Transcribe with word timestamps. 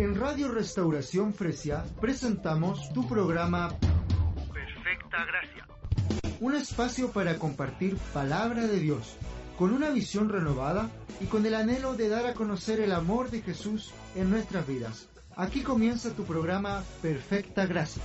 En 0.00 0.14
Radio 0.14 0.48
Restauración 0.48 1.34
Fresia 1.34 1.84
presentamos 2.00 2.90
tu 2.94 3.06
programa 3.06 3.68
Perfecta 4.50 5.26
Gracia. 5.26 5.66
Un 6.40 6.54
espacio 6.54 7.12
para 7.12 7.36
compartir 7.36 7.98
palabra 8.14 8.66
de 8.66 8.80
Dios, 8.80 9.18
con 9.58 9.74
una 9.74 9.90
visión 9.90 10.30
renovada 10.30 10.88
y 11.20 11.26
con 11.26 11.44
el 11.44 11.54
anhelo 11.54 11.96
de 11.96 12.08
dar 12.08 12.24
a 12.24 12.32
conocer 12.32 12.80
el 12.80 12.92
amor 12.92 13.30
de 13.30 13.42
Jesús 13.42 13.92
en 14.16 14.30
nuestras 14.30 14.66
vidas. 14.66 15.10
Aquí 15.36 15.60
comienza 15.60 16.14
tu 16.14 16.24
programa 16.24 16.82
Perfecta 17.02 17.66
Gracia. 17.66 18.02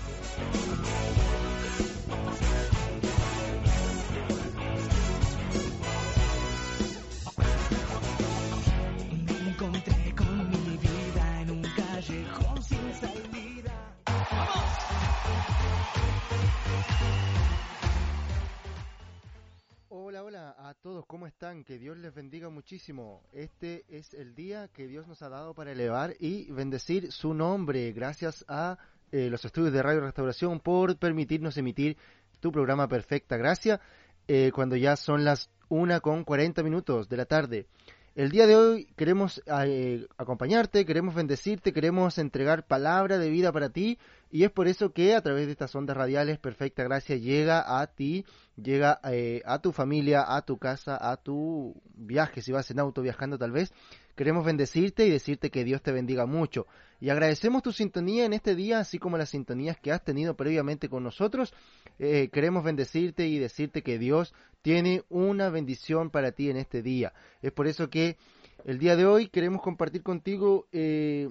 Muchísimo. 22.66 23.22
Este 23.32 23.86
es 23.90 24.16
el 24.16 24.34
día 24.34 24.70
que 24.70 24.88
Dios 24.88 25.06
nos 25.06 25.22
ha 25.22 25.30
dado 25.30 25.54
para 25.54 25.72
elevar 25.72 26.16
y 26.20 26.52
bendecir 26.52 27.12
su 27.12 27.36
nombre. 27.36 27.92
Gracias 27.92 28.44
a 28.48 28.80
eh, 29.12 29.30
los 29.30 29.46
estudios 29.46 29.72
de 29.72 29.84
Radio 29.84 30.02
Restauración 30.02 30.60
por 30.60 30.98
permitirnos 30.98 31.58
emitir 31.58 31.96
tu 32.40 32.52
programa 32.52 32.88
Perfecta 32.88 33.38
Gracia 33.38 33.80
eh, 34.28 34.52
cuando 34.52 34.76
ya 34.78 34.96
son 34.96 35.24
las 35.24 35.52
una 35.70 36.00
con 36.00 36.24
40 36.24 36.64
minutos 36.64 37.08
de 37.08 37.18
la 37.18 37.26
tarde. 37.26 37.68
El 38.16 38.32
día 38.32 38.48
de 38.48 38.56
hoy 38.56 38.88
queremos 38.96 39.44
eh, 39.46 40.08
acompañarte, 40.18 40.88
queremos 40.88 41.14
bendecirte, 41.14 41.72
queremos 41.72 42.18
entregar 42.18 42.66
palabra 42.66 43.20
de 43.20 43.30
vida 43.30 43.52
para 43.52 43.70
ti 43.70 44.00
y 44.36 44.44
es 44.44 44.52
por 44.52 44.68
eso 44.68 44.92
que 44.92 45.16
a 45.16 45.22
través 45.22 45.46
de 45.46 45.54
estas 45.54 45.74
ondas 45.76 45.96
radiales 45.96 46.40
Perfecta 46.40 46.84
Gracia 46.84 47.16
llega 47.16 47.80
a 47.80 47.88
ti, 47.88 48.26
llega 48.58 49.00
eh, 49.10 49.42
a 49.46 49.60
tu 49.60 49.72
familia, 49.72 50.26
a 50.28 50.42
tu 50.42 50.58
casa, 50.58 50.98
a 51.00 51.16
tu 51.16 51.82
viaje, 51.96 52.42
si 52.42 52.52
vas 52.52 52.70
en 52.70 52.80
auto 52.80 53.02
viajando 53.02 53.38
tal 53.38 53.54
vez. 53.54 53.72
Queremos 54.14 54.44
bendecirte 54.44 55.08
y 55.08 55.10
decirte 55.10 55.50
que 55.52 55.64
Dios 55.64 55.82
te 55.82 55.94
bendiga 55.94 56.26
mucho. 56.26 56.68
Y 57.00 57.12
agradecemos 57.12 57.64
tu 57.64 57.72
sintonía 57.72 58.26
en 58.26 58.34
este 58.34 58.56
día, 58.56 58.80
así 58.80 59.00
como 59.00 59.18
las 59.18 59.30
sintonías 59.30 59.78
que 59.80 59.94
has 59.94 60.04
tenido 60.04 60.36
previamente 60.36 60.90
con 60.90 61.02
nosotros. 61.02 61.54
Eh, 61.98 62.28
queremos 62.30 62.66
bendecirte 62.66 63.28
y 63.28 63.40
decirte 63.40 63.84
que 63.84 63.98
Dios 63.98 64.34
tiene 64.62 65.06
una 65.08 65.50
bendición 65.50 66.10
para 66.10 66.34
ti 66.34 66.50
en 66.50 66.58
este 66.58 66.82
día. 66.82 67.14
Es 67.42 67.54
por 67.54 67.68
eso 67.68 67.90
que 67.90 68.18
el 68.66 68.80
día 68.80 68.98
de 68.98 69.06
hoy 69.06 69.30
queremos 69.30 69.62
compartir 69.62 70.04
contigo, 70.04 70.68
eh, 70.74 71.30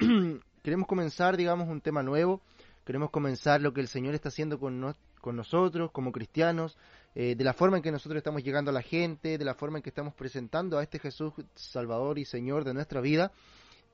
queremos 0.62 0.86
comenzar, 0.86 1.36
digamos, 1.36 1.68
un 1.68 1.80
tema 1.80 2.02
nuevo. 2.02 2.40
Queremos 2.84 3.10
comenzar 3.10 3.60
lo 3.60 3.72
que 3.72 3.80
el 3.80 3.88
Señor 3.88 4.14
está 4.14 4.28
haciendo 4.28 4.58
con, 4.58 4.94
con 5.20 5.36
nosotros 5.36 5.90
como 5.92 6.10
cristianos, 6.10 6.76
eh, 7.14 7.34
de 7.36 7.44
la 7.44 7.52
forma 7.52 7.76
en 7.76 7.82
que 7.82 7.92
nosotros 7.92 8.16
estamos 8.18 8.42
llegando 8.42 8.70
a 8.70 8.74
la 8.74 8.82
gente, 8.82 9.38
de 9.38 9.44
la 9.44 9.54
forma 9.54 9.78
en 9.78 9.82
que 9.82 9.90
estamos 9.90 10.14
presentando 10.14 10.78
a 10.78 10.82
este 10.82 10.98
Jesús 10.98 11.32
Salvador 11.54 12.18
y 12.18 12.24
Señor 12.24 12.64
de 12.64 12.74
nuestra 12.74 13.00
vida, 13.00 13.30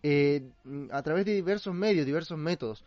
eh, 0.02 0.48
a 0.90 1.02
través 1.02 1.26
de 1.26 1.34
diversos 1.34 1.74
medios, 1.74 2.06
diversos 2.06 2.38
métodos. 2.38 2.84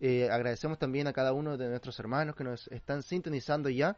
Eh, 0.00 0.28
agradecemos 0.30 0.78
también 0.78 1.06
a 1.06 1.12
cada 1.12 1.32
uno 1.32 1.56
de 1.56 1.68
nuestros 1.68 1.98
hermanos 2.00 2.34
que 2.34 2.44
nos 2.44 2.66
están 2.68 3.02
sintonizando 3.02 3.68
ya. 3.68 3.96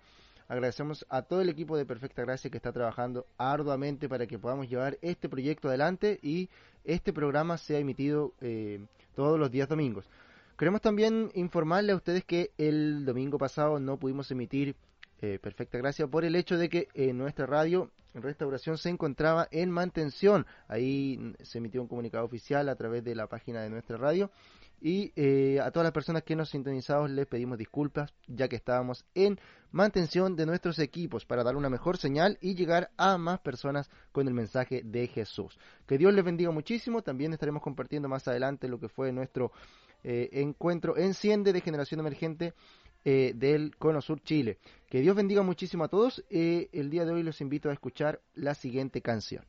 Agradecemos 0.48 1.04
a 1.08 1.22
todo 1.22 1.40
el 1.40 1.48
equipo 1.48 1.76
de 1.76 1.84
Perfecta 1.84 2.22
Gracia 2.22 2.50
que 2.50 2.56
está 2.56 2.72
trabajando 2.72 3.26
arduamente 3.36 4.08
para 4.08 4.26
que 4.26 4.38
podamos 4.38 4.68
llevar 4.68 4.98
este 5.02 5.28
proyecto 5.28 5.68
adelante 5.68 6.20
y 6.22 6.48
este 6.84 7.12
programa 7.12 7.58
sea 7.58 7.78
emitido 7.78 8.32
eh, 8.40 8.84
todos 9.14 9.38
los 9.38 9.50
días 9.50 9.68
domingos. 9.68 10.08
Queremos 10.56 10.80
también 10.80 11.30
informarle 11.34 11.92
a 11.92 11.96
ustedes 11.96 12.24
que 12.24 12.52
el 12.58 13.04
domingo 13.04 13.38
pasado 13.38 13.78
no 13.80 13.98
pudimos 13.98 14.30
emitir 14.30 14.76
eh, 15.20 15.38
Perfecta 15.42 15.78
Gracia 15.78 16.06
por 16.06 16.24
el 16.24 16.36
hecho 16.36 16.56
de 16.56 16.68
que 16.68 16.88
eh, 16.94 17.12
nuestra 17.12 17.46
radio 17.46 17.90
Restauración 18.20 18.78
se 18.78 18.88
encontraba 18.88 19.48
en 19.50 19.70
mantención. 19.70 20.46
Ahí 20.68 21.34
se 21.42 21.58
emitió 21.58 21.82
un 21.82 21.88
comunicado 21.88 22.24
oficial 22.24 22.68
a 22.68 22.76
través 22.76 23.04
de 23.04 23.14
la 23.14 23.26
página 23.26 23.62
de 23.62 23.70
nuestra 23.70 23.96
radio. 23.96 24.30
Y 24.80 25.12
eh, 25.16 25.58
a 25.60 25.70
todas 25.70 25.84
las 25.84 25.92
personas 25.92 26.22
que 26.22 26.36
nos 26.36 26.50
sintonizamos 26.50 27.10
les 27.10 27.26
pedimos 27.26 27.56
disculpas 27.58 28.12
ya 28.26 28.48
que 28.48 28.56
estábamos 28.56 29.04
en 29.14 29.38
mantención 29.70 30.36
de 30.36 30.46
nuestros 30.46 30.78
equipos 30.78 31.24
para 31.24 31.42
dar 31.42 31.56
una 31.56 31.70
mejor 31.70 31.96
señal 31.96 32.38
y 32.40 32.54
llegar 32.54 32.90
a 32.96 33.18
más 33.18 33.40
personas 33.40 33.90
con 34.12 34.28
el 34.28 34.34
mensaje 34.34 34.82
de 34.84 35.06
Jesús. 35.06 35.58
Que 35.86 35.98
Dios 35.98 36.12
les 36.14 36.24
bendiga 36.24 36.50
muchísimo. 36.50 37.02
También 37.02 37.32
estaremos 37.32 37.62
compartiendo 37.62 38.08
más 38.08 38.26
adelante 38.28 38.68
lo 38.68 38.78
que 38.78 38.88
fue 38.88 39.12
nuestro 39.12 39.52
eh, 40.04 40.28
encuentro 40.32 40.96
Enciende 40.96 41.52
de 41.52 41.60
Generación 41.60 42.00
Emergente 42.00 42.54
eh, 43.04 43.32
del 43.34 43.76
Cono 43.76 44.00
Sur 44.00 44.20
Chile. 44.22 44.58
Que 44.88 45.00
Dios 45.00 45.14
bendiga 45.14 45.42
muchísimo 45.42 45.84
a 45.84 45.88
todos. 45.88 46.24
Eh, 46.28 46.68
el 46.72 46.90
día 46.90 47.04
de 47.04 47.12
hoy 47.12 47.22
los 47.22 47.40
invito 47.40 47.70
a 47.70 47.72
escuchar 47.72 48.20
la 48.34 48.54
siguiente 48.54 49.00
canción. 49.00 49.44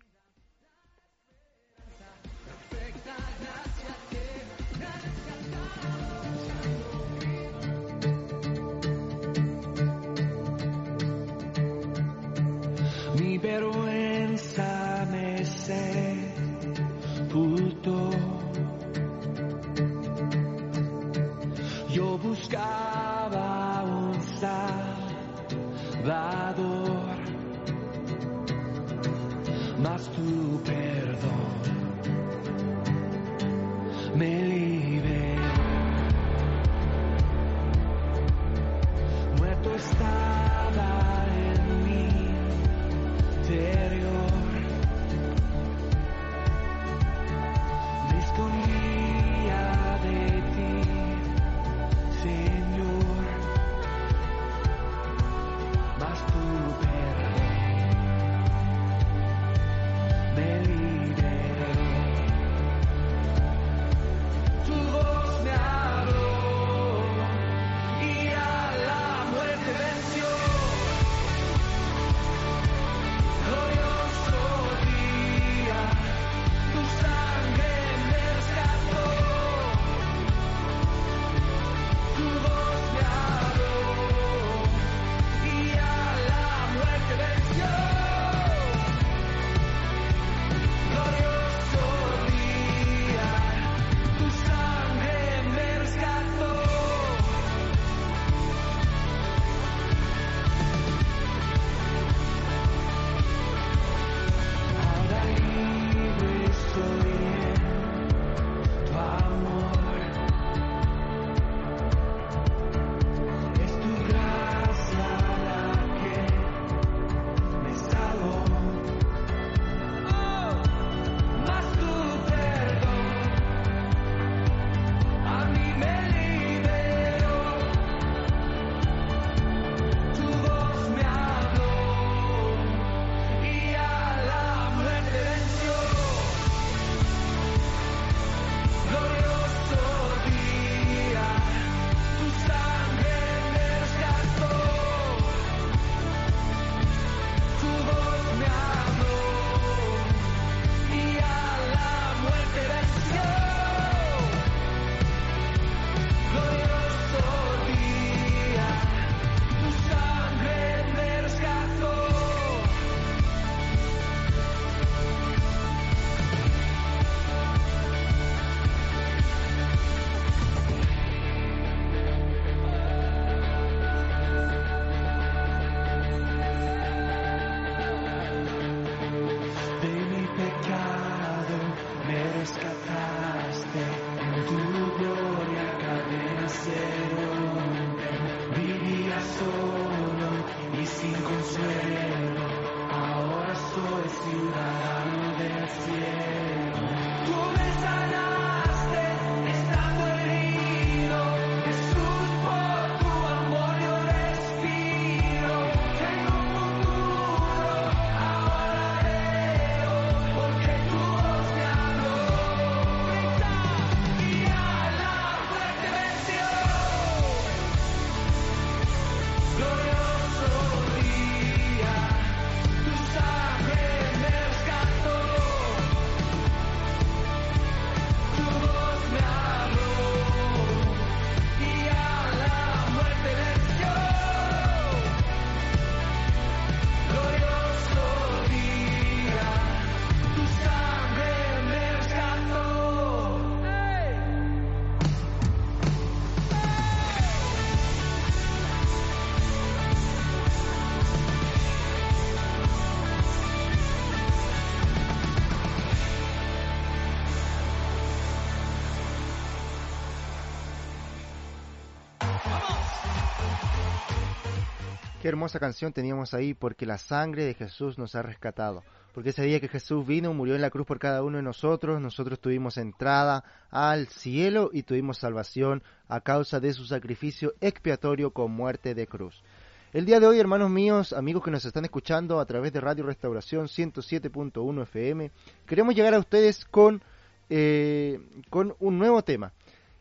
Hermosa 265.27 265.59
canción 265.59 265.91
teníamos 265.91 266.33
ahí, 266.33 266.53
porque 266.53 266.85
la 266.85 266.97
sangre 266.97 267.43
de 267.43 267.53
Jesús 267.53 267.97
nos 267.97 268.15
ha 268.15 268.21
rescatado. 268.21 268.85
Porque 269.13 269.31
ese 269.31 269.43
día 269.43 269.59
que 269.59 269.67
Jesús 269.67 270.07
vino, 270.07 270.33
murió 270.33 270.55
en 270.55 270.61
la 270.61 270.69
cruz 270.69 270.87
por 270.87 270.99
cada 270.99 271.21
uno 271.21 271.35
de 271.35 271.43
nosotros, 271.43 271.99
nosotros 271.99 272.39
tuvimos 272.39 272.77
entrada 272.77 273.43
al 273.69 274.07
cielo 274.07 274.69
y 274.71 274.83
tuvimos 274.83 275.17
salvación 275.17 275.83
a 276.07 276.21
causa 276.21 276.61
de 276.61 276.71
su 276.71 276.85
sacrificio 276.85 277.55
expiatorio 277.59 278.31
con 278.31 278.51
muerte 278.51 278.95
de 278.95 279.05
cruz. 279.05 279.43
El 279.91 280.05
día 280.05 280.21
de 280.21 280.27
hoy, 280.27 280.39
hermanos 280.39 280.69
míos, 280.69 281.11
amigos 281.11 281.43
que 281.43 281.51
nos 281.51 281.65
están 281.65 281.83
escuchando 281.83 282.39
a 282.39 282.45
través 282.45 282.71
de 282.71 282.79
Radio 282.79 283.05
Restauración 283.05 283.67
107.1 283.67 284.83
FM, 284.83 285.31
queremos 285.65 285.93
llegar 285.93 286.13
a 286.13 286.19
ustedes 286.19 286.63
con, 286.63 287.03
eh, 287.49 288.21
con 288.49 288.77
un 288.79 288.97
nuevo 288.97 289.21
tema. 289.23 289.51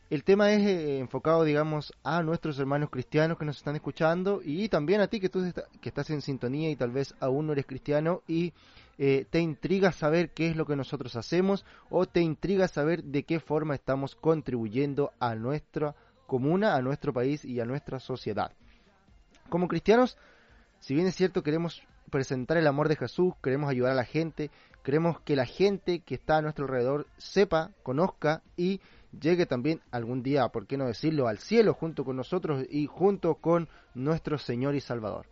El 0.09 0.23
tema 0.23 0.53
es 0.53 0.63
eh, 0.63 0.99
enfocado, 1.01 1.43
digamos, 1.43 1.93
a 2.05 2.23
nuestros 2.23 2.61
hermanos 2.61 2.91
cristianos 2.91 3.39
que 3.39 3.45
nos 3.45 3.57
están 3.57 3.75
escuchando 3.75 4.41
y 4.45 4.69
también 4.69 5.01
a 5.01 5.09
ti 5.09 5.19
que 5.19 5.29
tú 5.29 5.43
que 5.81 5.89
estás 5.89 6.11
en 6.11 6.23
sintonía 6.23 6.71
y 6.71 6.77
tal 6.77 6.93
vez 6.93 7.15
aún 7.19 7.47
no 7.47 7.53
eres 7.53 7.67
cristiano 7.67 8.23
y 8.29 8.53
eh, 8.99 9.27
te 9.29 9.41
intriga 9.41 9.91
saber 9.91 10.31
qué 10.31 10.49
es 10.49 10.57
lo 10.57 10.65
que 10.65 10.77
nosotros 10.77 11.17
hacemos 11.17 11.67
o 11.91 12.07
te 12.07 12.21
intriga 12.21 12.69
saber 12.69 13.03
de 13.03 13.25
qué 13.25 13.41
forma 13.41 13.75
estamos 13.75 14.15
contribuyendo 14.15 15.11
a 15.19 15.35
nuestra 15.35 15.97
comuna, 16.29 16.77
a 16.77 16.83
nuestro 16.83 17.13
país 17.13 17.45
y 17.45 17.59
a 17.59 17.65
nuestra 17.65 17.99
sociedad. 17.99 18.53
Como 19.49 19.67
cristianos, 19.67 20.17
si 20.79 20.95
bien 20.95 21.09
es 21.09 21.17
cierto, 21.17 21.43
queremos 21.43 21.83
presentar 22.11 22.59
el 22.59 22.69
amor 22.69 22.89
de 22.89 22.95
Jesús, 22.95 23.35
queremos 23.43 23.69
ayudar 23.69 23.91
a 23.91 23.97
la 23.97 24.05
gente, 24.05 24.53
queremos 24.85 25.21
que 25.23 25.35
la 25.35 25.47
gente 25.47 25.99
que 25.99 26.15
está 26.15 26.37
a 26.37 26.43
nuestro 26.43 26.67
alrededor 26.67 27.09
sepa, 27.17 27.73
conozca 27.83 28.43
y 28.57 28.81
llegue 29.21 29.47
también 29.47 29.81
algún 29.91 30.23
día, 30.23 30.49
por 30.49 30.67
qué 30.67 30.77
no 30.77 30.87
decirlo, 30.87 31.29
al 31.29 31.39
cielo 31.39 31.75
junto 31.75 32.05
con 32.05 32.17
nosotros 32.17 32.65
y 32.71 32.87
junto 32.87 33.37
con 33.37 33.69
nuestro 33.95 34.39
Señor 34.39 34.75
y 34.75 34.81
Salvador. 34.81 35.27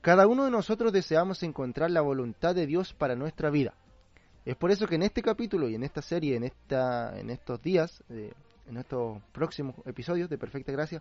Cada 0.00 0.26
uno 0.26 0.44
de 0.44 0.50
nosotros 0.50 0.92
deseamos 0.92 1.42
encontrar 1.42 1.90
la 1.90 2.00
voluntad 2.00 2.54
de 2.54 2.66
Dios 2.66 2.92
para 2.92 3.14
nuestra 3.14 3.50
vida. 3.50 3.74
Es 4.44 4.56
por 4.56 4.72
eso 4.72 4.88
que 4.88 4.96
en 4.96 5.04
este 5.04 5.22
capítulo 5.22 5.68
y 5.68 5.76
en 5.76 5.84
esta 5.84 6.02
serie, 6.02 6.34
en, 6.34 6.44
esta, 6.44 7.18
en 7.18 7.30
estos 7.30 7.62
días, 7.62 8.02
eh, 8.10 8.32
en 8.68 8.76
estos 8.76 9.22
próximos 9.32 9.76
episodios 9.86 10.28
de 10.28 10.38
Perfecta 10.38 10.72
Gracia, 10.72 11.00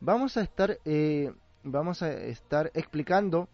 vamos 0.00 0.36
a 0.36 0.42
estar, 0.42 0.78
eh, 0.84 1.32
vamos 1.62 2.02
a 2.02 2.12
estar 2.12 2.70
explicando 2.74 3.48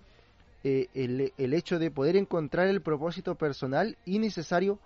eh, 0.64 0.88
el, 0.94 1.32
el 1.38 1.54
hecho 1.54 1.78
de 1.78 1.92
poder 1.92 2.16
encontrar 2.16 2.66
el 2.66 2.82
propósito 2.82 3.36
personal 3.36 3.96
y 4.04 4.18
necesario 4.18 4.80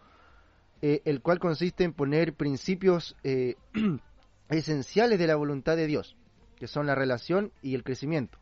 eh, 0.86 1.00
el 1.06 1.22
cual 1.22 1.38
consiste 1.38 1.82
en 1.82 1.94
poner 1.94 2.34
principios 2.34 3.16
eh, 3.24 3.54
esenciales 4.50 5.18
de 5.18 5.26
la 5.26 5.34
voluntad 5.34 5.78
de 5.78 5.86
Dios, 5.86 6.14
que 6.56 6.66
son 6.66 6.84
la 6.84 6.94
relación 6.94 7.52
y 7.62 7.74
el 7.74 7.82
crecimiento. 7.82 8.36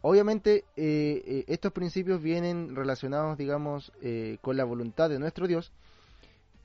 Obviamente 0.00 0.64
eh, 0.74 1.44
estos 1.46 1.70
principios 1.70 2.20
vienen 2.20 2.74
relacionados, 2.74 3.38
digamos, 3.38 3.92
con 4.40 4.56
la 4.56 4.64
voluntad 4.64 5.08
de 5.08 5.20
nuestro 5.20 5.46
Dios 5.46 5.70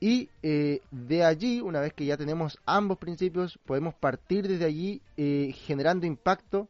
y 0.00 0.30
de 0.42 1.24
allí, 1.24 1.60
una 1.60 1.78
vez 1.78 1.92
que 1.92 2.04
ya 2.04 2.16
tenemos 2.16 2.58
ambos 2.66 2.98
principios, 2.98 3.56
podemos 3.66 3.94
partir 3.94 4.48
desde 4.48 4.64
allí 4.64 5.00
generando 5.64 6.06
impacto 6.06 6.66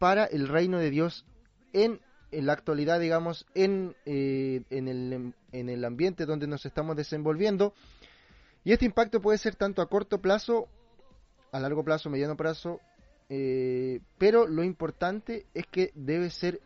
para 0.00 0.24
el 0.24 0.48
reino 0.48 0.80
de 0.80 0.90
Dios 0.90 1.24
en 1.72 2.00
en 2.32 2.46
la 2.46 2.52
actualidad, 2.52 3.00
digamos, 3.00 3.46
en, 3.54 3.94
eh, 4.06 4.62
en, 4.70 4.88
el, 4.88 5.34
en 5.52 5.68
el 5.68 5.84
ambiente 5.84 6.26
donde 6.26 6.46
nos 6.46 6.66
estamos 6.66 6.96
desenvolviendo. 6.96 7.74
Y 8.64 8.72
este 8.72 8.84
impacto 8.84 9.20
puede 9.20 9.38
ser 9.38 9.56
tanto 9.56 9.82
a 9.82 9.88
corto 9.88 10.20
plazo, 10.20 10.68
a 11.52 11.60
largo 11.60 11.82
plazo, 11.84 12.10
mediano 12.10 12.36
plazo, 12.36 12.80
eh, 13.28 14.00
pero 14.18 14.46
lo 14.46 14.64
importante 14.64 15.46
es 15.54 15.66
que 15.66 15.92
debe 15.94 16.30
ser 16.30 16.60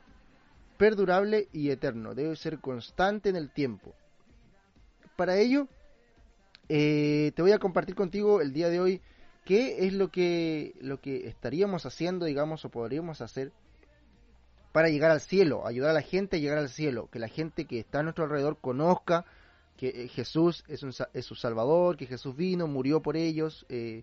perdurable 0.76 1.49
y 1.52 1.71
eterno, 1.71 2.14
debe 2.14 2.37
ser 2.37 2.59
constante 2.59 3.28
en 3.28 3.37
el 3.37 3.50
tiempo. 3.50 3.94
Para 5.16 5.37
ello, 5.37 5.68
eh, 6.68 7.33
te 7.37 7.42
voy 7.42 7.52
a 7.52 7.59
compartir 7.59 7.94
contigo 7.94 8.40
el 8.40 8.52
día 8.52 8.68
de 8.68 8.80
hoy 8.80 9.00
qué 9.44 9.87
es 9.87 9.92
lo 9.92 10.11
que, 10.11 10.75
lo 10.80 11.00
que 11.00 11.28
estaríamos 11.28 11.87
haciendo, 11.87 12.25
digamos, 12.25 12.64
o 12.64 12.71
podríamos 12.71 13.21
hacer 13.21 13.52
para 14.75 14.88
llegar 14.88 15.12
al 15.12 15.21
cielo, 15.21 15.69
ayudar 15.69 15.90
a 15.90 15.93
la 15.93 16.02
gente 16.02 16.35
a 16.37 16.40
llegar 16.40 16.59
al 16.59 16.69
cielo, 16.69 17.09
que 17.09 17.21
la 17.21 17.28
gente 17.28 17.64
que 17.64 17.78
está 17.78 18.00
a 18.00 18.02
nuestro 18.02 18.25
alrededor 18.25 18.59
conozca 18.61 19.25
que 19.76 19.87
eh, 19.90 20.09
Jesús 20.09 20.64
es, 20.66 20.83
un, 20.83 20.93
es 21.12 21.25
su 21.25 21.37
Salvador, 21.37 21.97
que 21.97 22.07
Jesús 22.07 22.35
vino, 22.35 22.66
murió 22.66 23.00
por 23.00 23.16
ellos 23.16 23.64
eh, 23.69 24.02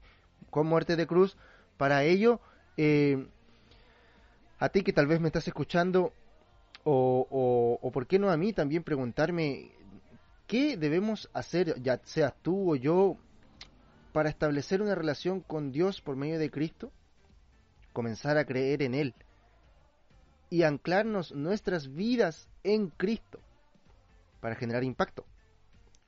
con 0.50 0.68
muerte 0.68 0.96
de 0.96 1.06
cruz. 1.06 1.36
Para 1.75 2.06
ello, 2.06 2.40
eh, 2.78 3.28
a 4.60 4.70
ti 4.70 4.82
que 4.82 4.94
tal 4.94 5.08
vez 5.08 5.20
me 5.20 5.28
estás 5.28 5.46
escuchando, 5.46 6.13
o, 6.86 7.28
o, 7.30 7.78
o 7.86 7.92
por 7.92 8.08
qué 8.08 8.18
no 8.18 8.32
a 8.32 8.38
mí 8.38 8.54
también 8.54 8.84
preguntarme 8.84 9.74
qué 10.48 10.78
debemos 10.78 11.30
hacer, 11.34 11.82
ya 11.82 12.00
seas 12.06 12.34
tú 12.42 12.72
o 12.72 12.75
yo, 12.78 13.18
para 14.13 14.30
establecer 14.30 14.82
una 14.82 14.96
relación 14.96 15.42
con 15.42 15.74
Dios 15.74 16.00
por 16.00 16.16
medio 16.16 16.40
de 16.40 16.50
Cristo, 16.50 16.94
comenzar 17.92 18.38
a 18.38 18.46
creer 18.46 18.84
en 18.84 18.96
Él 18.96 19.13
y 20.51 20.63
anclarnos 20.63 21.34
nuestras 21.34 21.96
vidas 21.96 22.50
en 22.63 22.89
Cristo 22.89 23.39
para 24.41 24.55
generar 24.55 24.84
impacto. 24.84 25.25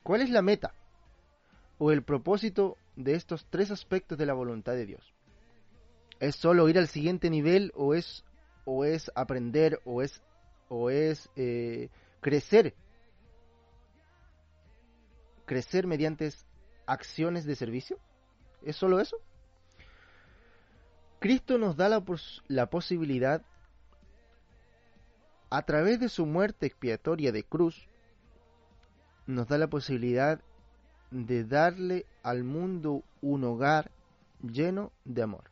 ¿Cuál 0.03 0.21
es 0.21 0.29
la 0.29 0.41
meta 0.41 0.73
o 1.77 1.91
el 1.91 2.03
propósito 2.03 2.77
de 2.97 3.15
estos 3.15 3.47
tres 3.49 3.71
aspectos 3.71 4.17
de 4.17 4.25
la 4.25 4.33
voluntad 4.33 4.73
de 4.73 4.85
Dios? 4.85 5.13
¿Es 6.19 6.35
solo 6.35 6.67
ir 6.67 6.77
al 6.77 6.89
siguiente 6.89 7.29
nivel 7.29 7.71
o 7.73 7.95
es, 7.95 8.25
o 8.65 8.83
es 8.83 9.09
aprender 9.15 9.79
o 9.85 10.01
es, 10.01 10.21
o 10.67 10.89
es 10.89 11.29
eh, 11.37 11.89
crecer? 12.19 12.75
¿Crecer 15.45 15.87
mediante 15.87 16.29
acciones 16.85 17.45
de 17.45 17.55
servicio? 17.55 17.97
¿Es 18.61 18.75
solo 18.75 18.99
eso? 18.99 19.15
Cristo 21.19 21.57
nos 21.57 21.77
da 21.77 21.87
la, 21.87 22.03
la 22.49 22.69
posibilidad 22.69 23.41
a 25.53 25.61
través 25.61 25.99
de 25.99 26.09
su 26.09 26.25
muerte 26.25 26.65
expiatoria 26.65 27.31
de 27.31 27.43
cruz, 27.43 27.87
nos 29.27 29.47
da 29.47 29.59
la 29.59 29.67
posibilidad 29.67 30.41
de 31.11 31.43
darle 31.43 32.07
al 32.23 32.43
mundo 32.43 33.03
un 33.21 33.43
hogar 33.43 33.91
lleno 34.41 34.91
de 35.05 35.21
amor. 35.21 35.51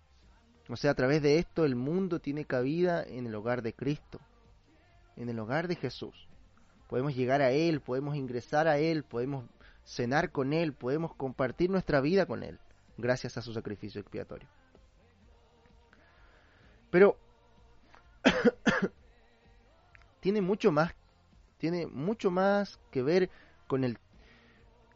O 0.69 0.75
sea, 0.75 0.89
a 0.89 0.95
través 0.95 1.21
de 1.21 1.37
esto 1.37 1.65
el 1.65 1.75
mundo 1.75 2.19
tiene 2.19 2.45
cabida 2.45 3.03
en 3.03 3.27
el 3.27 3.35
hogar 3.35 3.61
de 3.61 3.73
Cristo, 3.73 4.19
en 5.17 5.29
el 5.29 5.37
hogar 5.37 5.67
de 5.67 5.75
Jesús. 5.75 6.27
Podemos 6.89 7.15
llegar 7.15 7.43
a 7.43 7.51
Él, 7.51 7.79
podemos 7.79 8.15
ingresar 8.15 8.67
a 8.67 8.79
Él, 8.79 9.03
podemos 9.03 9.45
cenar 9.85 10.31
con 10.31 10.51
Él, 10.51 10.73
podemos 10.73 11.13
compartir 11.13 11.69
nuestra 11.69 12.01
vida 12.01 12.25
con 12.25 12.41
Él, 12.41 12.57
gracias 12.97 13.37
a 13.37 13.43
su 13.43 13.53
sacrificio 13.53 14.01
expiatorio. 14.01 14.47
Pero 16.89 17.19
tiene 20.21 20.39
mucho 20.39 20.71
más, 20.71 20.93
tiene 21.57 21.85
mucho 21.87 22.31
más 22.31 22.79
que 22.91 23.03
ver 23.03 23.29
con 23.67 23.83
el, 23.83 23.97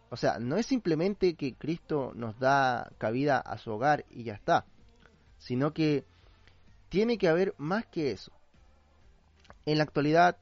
o 0.09 0.15
sea, 0.15 0.39
no 0.39 0.55
es 0.55 0.65
simplemente 0.65 1.35
que 1.35 1.55
Cristo 1.55 2.13
nos 2.15 2.39
da 2.39 2.91
cabida 2.97 3.39
a 3.39 3.57
su 3.57 3.71
hogar 3.71 4.05
y 4.09 4.23
ya 4.23 4.33
está, 4.33 4.65
sino 5.37 5.73
que 5.73 6.05
tiene 6.89 7.17
que 7.17 7.27
haber 7.27 7.53
más 7.57 7.85
que 7.87 8.11
eso. 8.11 8.31
En 9.65 9.79
la 9.79 9.83
actualidad, 9.83 10.37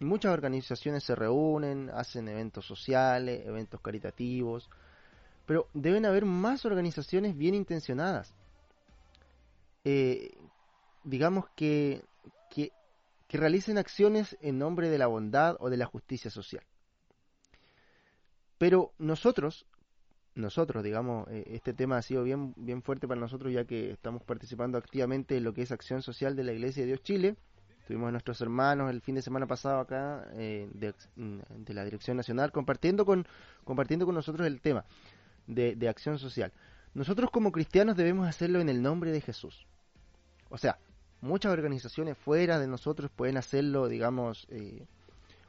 muchas 0.00 0.32
organizaciones 0.32 1.04
se 1.04 1.14
reúnen, 1.14 1.90
hacen 1.94 2.28
eventos 2.28 2.66
sociales, 2.66 3.46
eventos 3.46 3.80
caritativos, 3.80 4.68
pero 5.46 5.68
deben 5.74 6.06
haber 6.06 6.24
más 6.24 6.64
organizaciones 6.64 7.36
bien 7.36 7.54
intencionadas. 7.54 8.34
Eh, 9.84 10.36
digamos 11.04 11.46
que 11.54 12.02
que 12.54 12.72
realicen 13.36 13.78
acciones 13.78 14.36
en 14.40 14.58
nombre 14.58 14.88
de 14.88 14.98
la 14.98 15.06
bondad 15.06 15.56
o 15.60 15.70
de 15.70 15.76
la 15.76 15.86
justicia 15.86 16.30
social. 16.30 16.62
Pero 18.58 18.92
nosotros, 18.98 19.66
nosotros, 20.34 20.84
digamos, 20.84 21.28
eh, 21.28 21.44
este 21.48 21.72
tema 21.72 21.98
ha 21.98 22.02
sido 22.02 22.22
bien, 22.22 22.54
bien 22.56 22.82
fuerte 22.82 23.08
para 23.08 23.20
nosotros 23.20 23.52
ya 23.52 23.64
que 23.64 23.90
estamos 23.90 24.22
participando 24.22 24.78
activamente 24.78 25.36
en 25.36 25.44
lo 25.44 25.52
que 25.54 25.62
es 25.62 25.72
acción 25.72 26.02
social 26.02 26.36
de 26.36 26.44
la 26.44 26.52
Iglesia 26.52 26.82
de 26.82 26.88
Dios 26.88 27.02
Chile. 27.02 27.36
Tuvimos 27.86 28.08
a 28.08 28.12
nuestros 28.12 28.40
hermanos 28.40 28.90
el 28.90 29.02
fin 29.02 29.14
de 29.14 29.22
semana 29.22 29.46
pasado 29.46 29.80
acá 29.80 30.26
eh, 30.32 30.70
de, 30.72 30.94
la 31.74 31.84
Dirección 31.84 32.16
Nacional 32.16 32.50
compartiendo 32.52 33.04
con, 33.04 33.26
compartiendo 33.64 34.06
con 34.06 34.14
nosotros 34.14 34.46
el 34.46 34.60
tema 34.60 34.86
de, 35.46 35.76
de 35.76 35.88
acción 35.88 36.18
social. 36.18 36.52
Nosotros 36.94 37.30
como 37.30 37.52
cristianos 37.52 37.96
debemos 37.96 38.26
hacerlo 38.26 38.60
en 38.60 38.70
el 38.70 38.80
nombre 38.80 39.10
de 39.10 39.20
Jesús. 39.20 39.66
O 40.48 40.56
sea, 40.56 40.78
muchas 41.24 41.52
organizaciones 41.52 42.18
fuera 42.18 42.58
de 42.58 42.66
nosotros 42.66 43.10
pueden 43.10 43.38
hacerlo, 43.38 43.88
digamos, 43.88 44.46
eh, 44.50 44.86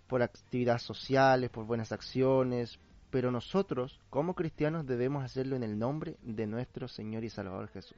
por 0.08 0.24
actividades 0.24 0.84
sociales, 0.84 1.50
por 1.50 1.66
buenas 1.66 1.92
acciones, 1.92 2.80
pero 3.10 3.30
nosotros, 3.30 4.00
como 4.10 4.36
cristianos, 4.36 4.86
debemos 4.86 5.24
hacerlo 5.24 5.56
en 5.56 5.64
el 5.64 5.78
nombre 5.78 6.16
de 6.22 6.48
nuestro 6.48 6.88
Señor 6.88 7.26
y 7.26 7.30
Salvador 7.30 7.68
Jesús. 7.68 7.98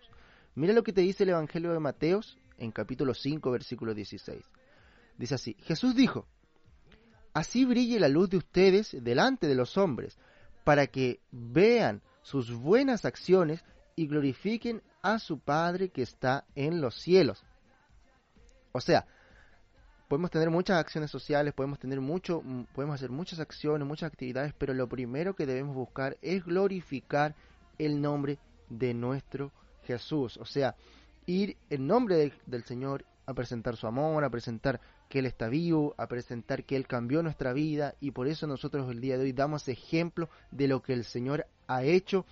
Mira 0.56 0.74
lo 0.74 0.84
que 0.84 0.92
te 0.92 1.02
dice 1.02 1.24
el 1.24 1.30
Evangelio 1.30 1.72
de 1.72 1.80
Mateos 1.80 2.40
en 2.58 2.72
capítulo 2.72 3.14
5, 3.14 3.52
versículo 3.52 3.94
16. 3.94 4.44
Dice 5.18 5.36
así, 5.36 5.56
Jesús 5.62 5.96
dijo, 5.96 6.28
Así 7.34 7.64
brille 7.64 8.00
la 8.00 8.10
luz 8.10 8.32
de 8.32 8.38
ustedes 8.38 8.98
delante 9.04 9.46
de 9.46 9.54
los 9.54 9.78
hombres, 9.78 10.18
para 10.64 10.88
que 10.88 11.20
vean 11.32 12.02
sus 12.24 12.52
buenas 12.52 13.06
acciones 13.06 13.64
y 13.96 14.08
glorifiquen 14.08 14.82
a 15.04 15.20
su 15.20 15.40
Padre 15.40 15.90
que 15.90 16.02
está 16.02 16.46
en 16.56 16.82
los 16.82 16.96
cielos. 16.96 17.44
O 18.72 18.82
sea, 18.82 19.06
podemos 20.08 20.32
tener 20.32 20.50
muchas 20.50 20.78
acciones 20.78 21.12
sociales, 21.12 21.54
podemos 21.54 21.80
tener 21.80 22.00
mucho, 22.00 22.42
podemos 22.74 22.96
hacer 22.96 23.10
muchas 23.10 23.40
acciones, 23.40 23.88
muchas 23.88 24.12
actividades, 24.12 24.54
pero 24.58 24.74
lo 24.74 24.88
primero 24.88 25.36
que 25.36 25.46
debemos 25.46 25.76
buscar 25.76 26.18
es 26.22 26.44
glorificar 26.44 27.36
el 27.78 28.02
nombre 28.02 28.40
de 28.70 28.94
nuestro 28.94 29.52
Jesús. 29.84 30.38
O 30.38 30.46
sea, 30.46 30.76
ir 31.26 31.58
en 31.70 31.88
nombre 31.88 32.32
del 32.46 32.64
Señor 32.64 33.06
a 33.26 33.34
presentar 33.34 33.76
su 33.76 33.88
amor, 33.88 34.24
a 34.24 34.30
presentar 34.30 34.80
que 35.10 35.20
Él 35.20 35.26
está 35.26 35.50
vivo, 35.50 35.94
a 35.98 36.08
presentar 36.08 36.64
que 36.64 36.76
Él 36.76 36.88
cambió 36.88 37.22
nuestra 37.22 37.54
vida 37.54 37.96
y 38.00 38.12
por 38.12 38.28
eso 38.28 38.48
nosotros 38.48 38.90
el 38.90 39.02
día 39.02 39.18
de 39.18 39.26
hoy 39.26 39.34
damos 39.34 39.68
ejemplo 39.68 40.30
de 40.52 40.68
lo 40.68 40.82
que 40.82 40.94
el 40.94 41.04
Señor 41.04 41.46
ha 41.68 41.84
hecho 41.84 42.26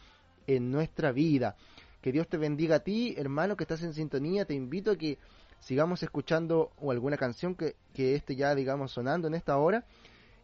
en 0.48 0.72
nuestra 0.72 1.12
vida. 1.12 1.56
Que 2.02 2.12
Dios 2.12 2.28
te 2.28 2.38
bendiga 2.38 2.78
a 2.78 2.80
ti, 2.80 3.16
hermano, 3.18 3.58
que 3.58 3.64
estás 3.64 3.82
en 3.84 3.94
sintonía. 3.94 4.46
Te 4.46 4.54
invito 4.54 4.92
a 4.92 4.96
que 4.96 5.18
sigamos 5.66 6.04
escuchando 6.04 6.72
o 6.78 6.92
alguna 6.92 7.18
canción 7.18 7.56
que, 7.56 7.76
que 7.94 8.14
esté 8.14 8.36
ya, 8.36 8.54
digamos, 8.54 8.92
sonando 8.92 9.28
en 9.28 9.34
esta 9.34 9.58
hora. 9.58 9.84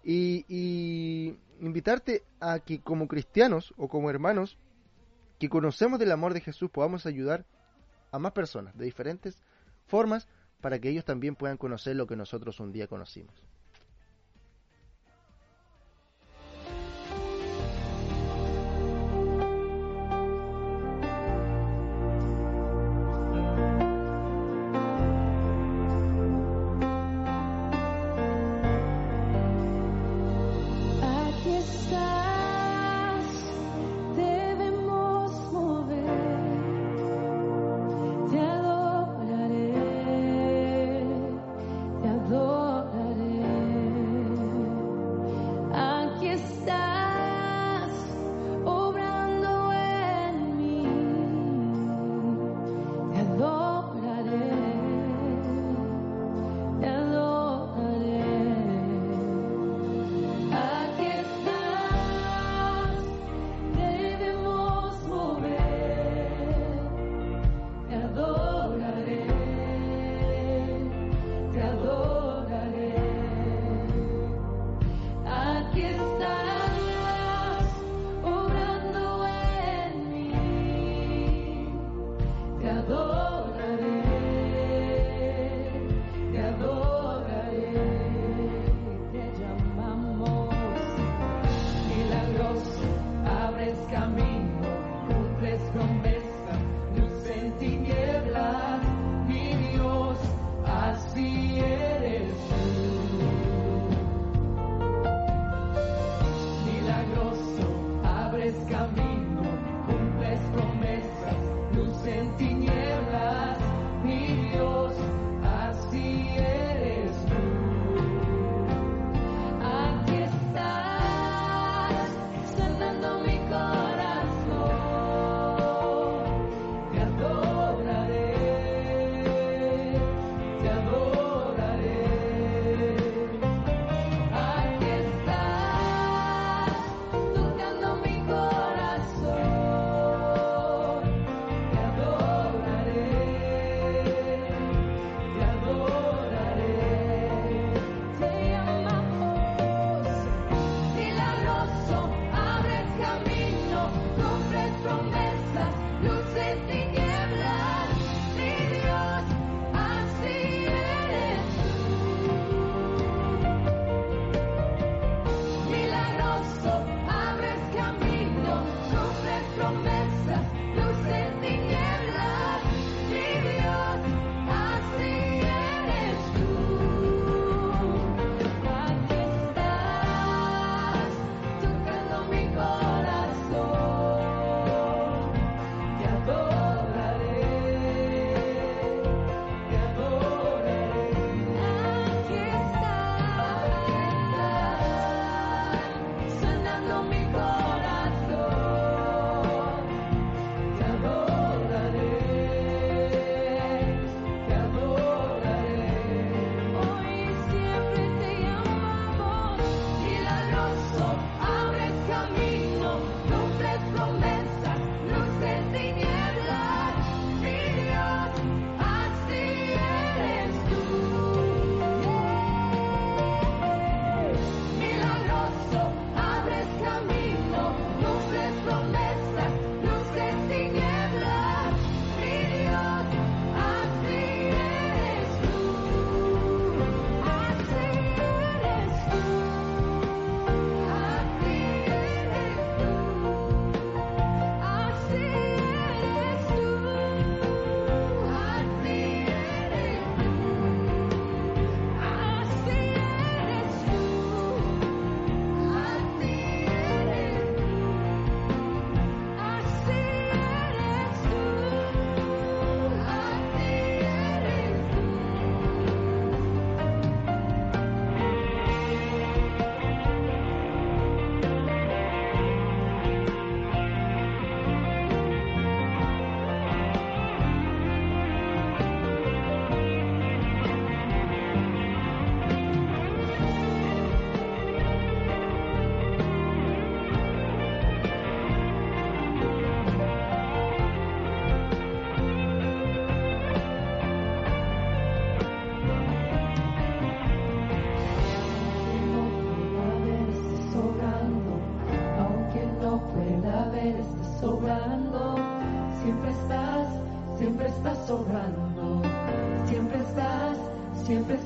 Y, 0.04 0.46
y 0.50 1.38
invitarte 1.60 2.24
a 2.40 2.60
que 2.60 2.82
como 2.82 3.08
cristianos 3.08 3.72
o 3.78 3.88
como 3.88 4.10
hermanos 4.10 4.58
que 5.38 5.48
conocemos 5.48 6.00
del 6.00 6.12
amor 6.12 6.34
de 6.34 6.42
Jesús 6.42 6.72
podamos 6.72 7.06
ayudar 7.06 7.46
a 8.12 8.18
más 8.18 8.32
personas 8.32 8.76
de 8.76 8.86
diferentes 8.86 9.38
formas 9.86 10.28
para 10.60 10.80
que 10.80 10.90
ellos 10.90 11.06
también 11.06 11.36
puedan 11.36 11.58
conocer 11.58 11.96
lo 11.96 12.08
que 12.08 12.16
nosotros 12.16 12.60
un 12.60 12.72
día 12.72 12.88
conocimos. 12.88 13.51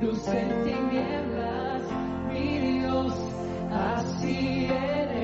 luz 0.00 0.28
en 0.28 0.64
tinieblas, 0.64 1.82
mi 2.32 2.58
Dios, 2.58 3.12
así 3.72 4.66
eres 4.66 5.17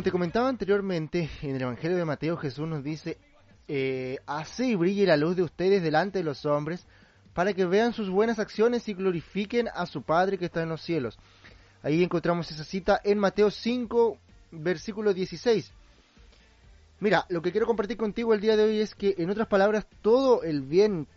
Como 0.00 0.04
te 0.06 0.12
comentaba 0.12 0.48
anteriormente, 0.48 1.28
en 1.42 1.56
el 1.56 1.60
Evangelio 1.60 1.98
de 1.98 2.06
Mateo 2.06 2.34
Jesús 2.38 2.66
nos 2.66 2.82
dice, 2.82 3.18
eh, 3.68 4.16
así 4.24 4.74
brille 4.74 5.04
la 5.04 5.18
luz 5.18 5.36
de 5.36 5.42
ustedes 5.42 5.82
delante 5.82 6.20
de 6.20 6.24
los 6.24 6.46
hombres, 6.46 6.86
para 7.34 7.52
que 7.52 7.66
vean 7.66 7.92
sus 7.92 8.08
buenas 8.08 8.38
acciones 8.38 8.88
y 8.88 8.94
glorifiquen 8.94 9.68
a 9.68 9.84
su 9.84 10.00
Padre 10.00 10.38
que 10.38 10.46
está 10.46 10.62
en 10.62 10.70
los 10.70 10.80
cielos. 10.80 11.18
Ahí 11.82 12.02
encontramos 12.02 12.50
esa 12.50 12.64
cita 12.64 12.98
en 13.04 13.18
Mateo 13.18 13.50
5, 13.50 14.16
versículo 14.52 15.12
16. 15.12 15.70
Mira, 17.00 17.26
lo 17.28 17.42
que 17.42 17.52
quiero 17.52 17.66
compartir 17.66 17.98
contigo 17.98 18.32
el 18.32 18.40
día 18.40 18.56
de 18.56 18.64
hoy 18.64 18.80
es 18.80 18.94
que, 18.94 19.16
en 19.18 19.28
otras 19.28 19.48
palabras, 19.48 19.86
todo 20.00 20.44
el 20.44 20.62
bien 20.62 21.08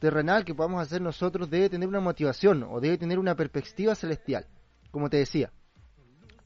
terrenal 0.00 0.44
que 0.44 0.56
podamos 0.56 0.82
hacer 0.82 1.00
nosotros 1.00 1.48
debe 1.48 1.70
tener 1.70 1.88
una 1.88 2.00
motivación 2.00 2.64
o 2.68 2.80
debe 2.80 2.98
tener 2.98 3.20
una 3.20 3.36
perspectiva 3.36 3.94
celestial, 3.94 4.44
como 4.90 5.08
te 5.08 5.18
decía 5.18 5.52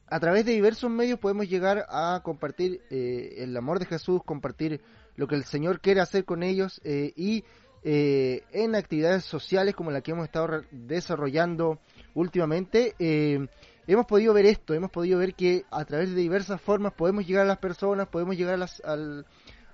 a 0.09 0.19
través 0.19 0.45
de 0.45 0.53
diversos 0.53 0.89
medios 0.89 1.19
podemos 1.19 1.47
llegar 1.47 1.85
a 1.89 2.21
compartir 2.23 2.81
eh, 2.89 3.35
el 3.37 3.55
amor 3.55 3.79
de 3.79 3.85
Jesús, 3.85 4.21
compartir 4.25 4.81
lo 5.15 5.27
que 5.27 5.35
el 5.35 5.43
Señor 5.43 5.81
quiere 5.81 6.01
hacer 6.01 6.25
con 6.25 6.43
ellos 6.43 6.81
eh, 6.83 7.13
y 7.15 7.43
eh, 7.83 8.43
en 8.51 8.75
actividades 8.75 9.23
sociales 9.23 9.75
como 9.75 9.91
la 9.91 10.01
que 10.01 10.11
hemos 10.11 10.25
estado 10.25 10.63
desarrollando 10.71 11.79
últimamente, 12.13 12.95
eh, 12.99 13.47
hemos 13.87 14.05
podido 14.05 14.33
ver 14.33 14.45
esto, 14.45 14.73
hemos 14.73 14.91
podido 14.91 15.19
ver 15.19 15.33
que 15.35 15.65
a 15.71 15.85
través 15.85 16.09
de 16.13 16.21
diversas 16.21 16.59
formas 16.61 16.93
podemos 16.93 17.25
llegar 17.25 17.43
a 17.45 17.47
las 17.47 17.59
personas, 17.59 18.07
podemos 18.07 18.35
llegar 18.35 18.55
a, 18.55 18.57
las, 18.57 18.81
al- 18.83 19.25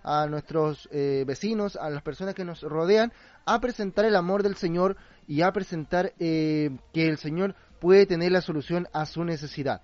a 0.03 0.27
nuestros 0.27 0.87
eh, 0.91 1.23
vecinos, 1.25 1.75
a 1.77 1.89
las 1.89 2.03
personas 2.03 2.35
que 2.35 2.45
nos 2.45 2.61
rodean, 2.61 3.11
a 3.45 3.59
presentar 3.59 4.05
el 4.05 4.15
amor 4.15 4.43
del 4.43 4.55
Señor 4.55 4.97
y 5.27 5.41
a 5.41 5.51
presentar 5.51 6.13
eh, 6.19 6.69
que 6.93 7.07
el 7.07 7.17
Señor 7.17 7.55
puede 7.79 8.05
tener 8.05 8.31
la 8.31 8.41
solución 8.41 8.87
a 8.93 9.05
su 9.07 9.23
necesidad. 9.23 9.81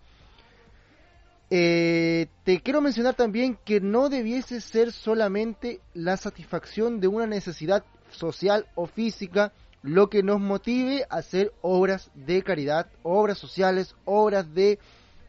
Eh, 1.53 2.27
te 2.45 2.61
quiero 2.61 2.79
mencionar 2.79 3.13
también 3.15 3.57
que 3.65 3.81
no 3.81 4.07
debiese 4.07 4.61
ser 4.61 4.93
solamente 4.93 5.81
la 5.93 6.15
satisfacción 6.15 7.01
de 7.01 7.09
una 7.09 7.27
necesidad 7.27 7.83
social 8.09 8.67
o 8.73 8.87
física 8.87 9.51
lo 9.83 10.09
que 10.09 10.23
nos 10.23 10.39
motive 10.39 11.05
a 11.09 11.17
hacer 11.17 11.51
obras 11.61 12.09
de 12.15 12.41
caridad, 12.41 12.87
obras 13.03 13.37
sociales, 13.37 13.95
obras 14.05 14.53
de, 14.53 14.79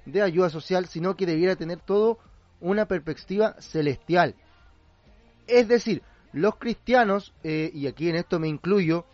de 0.06 0.22
ayuda 0.22 0.48
social, 0.48 0.87
sino 0.87 1.16
que 1.16 1.26
debiera 1.26 1.56
tener 1.56 1.80
todo 1.80 2.18
una 2.61 2.87
perspectiva 2.87 3.56
celestial. 3.61 4.37
Es 5.48 5.66
decir, 5.66 6.02
los 6.32 6.54
cristianos, 6.54 7.35
eh, 7.42 7.72
y 7.74 7.88
aquí 7.88 8.08
en 8.08 8.16
esto 8.16 8.38
me 8.38 8.46
incluyo, 8.46 9.06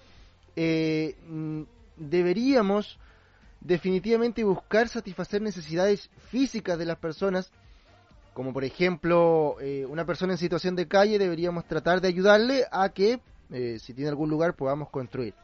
eh, 0.57 1.17
mm, 1.27 1.63
deberíamos 1.97 2.99
definitivamente 3.61 4.45
buscar 4.45 4.89
satisfacer 4.89 5.43
necesidades 5.43 6.11
físicas 6.31 6.79
de 6.79 6.87
las 6.87 6.99
personas, 6.99 7.51
como 8.35 8.53
por 8.53 8.65
ejemplo 8.65 9.57
eh, 9.61 9.85
una 9.87 10.05
persona 10.05 10.35
en 10.35 10.39
situación 10.39 10.77
de 10.77 10.87
calle, 10.87 11.19
deberíamos 11.19 11.65
tratar 11.67 12.01
de 12.01 12.09
ayudarle 12.09 12.65
a 12.71 12.89
que, 12.91 13.21
eh, 13.51 13.79
si 13.81 13.95
tiene 13.95 14.11
algún 14.11 14.31
lugar, 14.31 14.55
podamos 14.55 14.91
construir. 14.91 15.35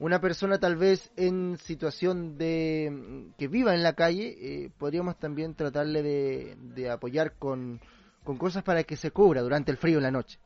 Una 0.00 0.20
persona 0.20 0.58
tal 0.58 0.76
vez 0.76 1.10
en 1.16 1.58
situación 1.58 2.38
de 2.38 2.88
mm, 2.90 3.32
que 3.36 3.48
viva 3.48 3.74
en 3.74 3.82
la 3.82 3.94
calle, 3.94 4.36
eh, 4.40 4.70
podríamos 4.78 5.18
también 5.18 5.54
tratarle 5.54 6.02
de, 6.02 6.90
apoyar 6.90 7.32
con, 7.32 7.80
con 8.24 8.38
cosas 8.38 8.62
para 8.62 8.84
que 8.84 8.96
se 8.96 9.10
cubra 9.10 9.42
durante 9.42 9.72
el 9.72 9.76
frío 9.76 9.98
en 9.98 10.04
la 10.04 10.10
noche. 10.12 10.38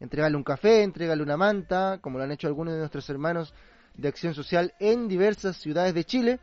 Entregarle 0.00 0.36
un 0.36 0.44
café, 0.44 0.82
entregarle 0.82 1.24
una 1.24 1.36
manta, 1.36 1.98
como 2.00 2.18
lo 2.18 2.24
han 2.24 2.30
hecho 2.30 2.46
algunos 2.46 2.74
de 2.74 2.80
nuestros 2.80 3.08
hermanos 3.10 3.52
de 3.98 4.08
acción 4.08 4.32
social 4.32 4.72
en 4.78 5.08
diversas 5.08 5.56
ciudades 5.58 5.92
de 5.92 6.04
Chile. 6.04 6.40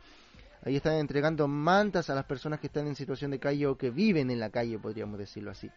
Ahí 0.64 0.76
están 0.76 0.94
entregando 0.94 1.48
mantas 1.48 2.10
a 2.10 2.14
las 2.14 2.24
personas 2.24 2.60
que 2.60 2.68
están 2.68 2.86
en 2.86 2.94
situación 2.94 3.30
de 3.30 3.38
calle 3.38 3.66
o 3.66 3.76
que 3.76 3.90
viven 3.90 4.30
en 4.30 4.38
la 4.38 4.50
calle, 4.50 4.78
podríamos 4.78 5.18
decirlo 5.18 5.50
así. 5.50 5.70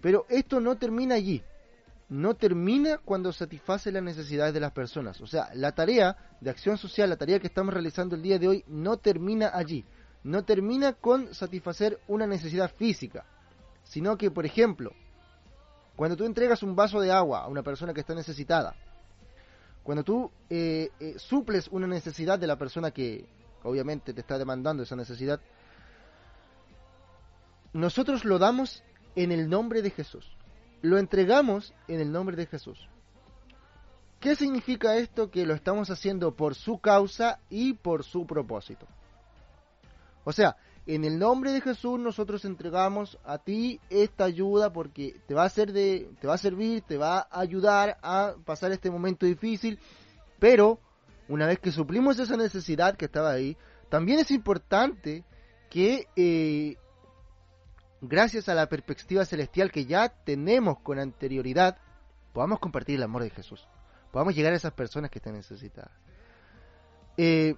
Pero 0.00 0.26
esto 0.28 0.60
no 0.60 0.76
termina 0.76 1.14
allí. 1.14 1.42
No 2.08 2.34
termina 2.34 2.98
cuando 2.98 3.32
satisface 3.32 3.92
las 3.92 4.02
necesidades 4.02 4.52
de 4.52 4.60
las 4.60 4.72
personas. 4.72 5.20
O 5.20 5.26
sea, 5.26 5.50
la 5.54 5.72
tarea 5.72 6.36
de 6.40 6.50
acción 6.50 6.76
social, 6.76 7.08
la 7.08 7.16
tarea 7.16 7.40
que 7.40 7.46
estamos 7.46 7.72
realizando 7.72 8.16
el 8.16 8.22
día 8.22 8.38
de 8.38 8.48
hoy, 8.48 8.64
no 8.66 8.96
termina 8.96 9.50
allí. 9.54 9.84
No 10.24 10.44
termina 10.44 10.92
con 10.92 11.34
satisfacer 11.34 11.98
una 12.08 12.26
necesidad 12.26 12.70
física. 12.74 13.24
sino 13.84 14.16
que, 14.16 14.30
por 14.30 14.46
ejemplo, 14.46 14.92
cuando 15.96 16.16
tú 16.16 16.24
entregas 16.24 16.62
un 16.62 16.76
vaso 16.76 17.00
de 17.00 17.10
agua 17.10 17.40
a 17.42 17.48
una 17.48 17.62
persona 17.62 17.92
que 17.92 18.00
está 18.00 18.14
necesitada, 18.14 18.74
cuando 19.82 20.04
tú 20.04 20.30
eh, 20.48 20.90
eh, 21.00 21.14
suples 21.18 21.68
una 21.68 21.86
necesidad 21.86 22.38
de 22.38 22.46
la 22.46 22.56
persona 22.56 22.90
que 22.90 23.26
obviamente 23.64 24.12
te 24.12 24.20
está 24.20 24.38
demandando 24.38 24.82
esa 24.82 24.96
necesidad, 24.96 25.40
nosotros 27.72 28.24
lo 28.24 28.38
damos 28.38 28.82
en 29.16 29.32
el 29.32 29.48
nombre 29.48 29.82
de 29.82 29.90
Jesús. 29.90 30.30
Lo 30.82 30.98
entregamos 30.98 31.74
en 31.88 32.00
el 32.00 32.12
nombre 32.12 32.36
de 32.36 32.46
Jesús. 32.46 32.88
¿Qué 34.20 34.36
significa 34.36 34.96
esto? 34.96 35.30
Que 35.30 35.46
lo 35.46 35.54
estamos 35.54 35.90
haciendo 35.90 36.36
por 36.36 36.54
su 36.54 36.78
causa 36.78 37.40
y 37.50 37.74
por 37.74 38.04
su 38.04 38.26
propósito. 38.26 38.86
O 40.24 40.32
sea, 40.32 40.56
en 40.86 41.04
el 41.04 41.18
nombre 41.18 41.52
de 41.52 41.60
Jesús 41.60 41.98
nosotros 41.98 42.44
entregamos 42.44 43.18
a 43.24 43.38
ti 43.38 43.80
esta 43.88 44.24
ayuda 44.24 44.72
porque 44.72 45.20
te 45.26 45.34
va 45.34 45.44
a 45.44 45.48
ser 45.48 45.72
de 45.72 46.10
te 46.20 46.26
va 46.26 46.34
a 46.34 46.38
servir, 46.38 46.82
te 46.82 46.96
va 46.96 47.20
a 47.20 47.40
ayudar 47.40 47.98
a 48.02 48.34
pasar 48.44 48.72
este 48.72 48.90
momento 48.90 49.24
difícil, 49.24 49.78
pero 50.40 50.80
una 51.28 51.46
vez 51.46 51.60
que 51.60 51.70
suplimos 51.70 52.18
esa 52.18 52.36
necesidad 52.36 52.96
que 52.96 53.04
estaba 53.04 53.30
ahí, 53.30 53.56
también 53.88 54.18
es 54.18 54.30
importante 54.32 55.24
que 55.70 56.08
eh, 56.16 56.76
gracias 58.00 58.48
a 58.48 58.54
la 58.54 58.68
perspectiva 58.68 59.24
celestial 59.24 59.70
que 59.70 59.86
ya 59.86 60.08
tenemos 60.08 60.80
con 60.80 60.98
anterioridad, 60.98 61.78
podamos 62.32 62.58
compartir 62.58 62.96
el 62.96 63.04
amor 63.04 63.22
de 63.22 63.30
Jesús, 63.30 63.68
podamos 64.10 64.34
llegar 64.34 64.52
a 64.52 64.56
esas 64.56 64.72
personas 64.72 65.10
que 65.10 65.20
están 65.20 65.34
necesitadas. 65.34 65.92
Eh, 67.16 67.54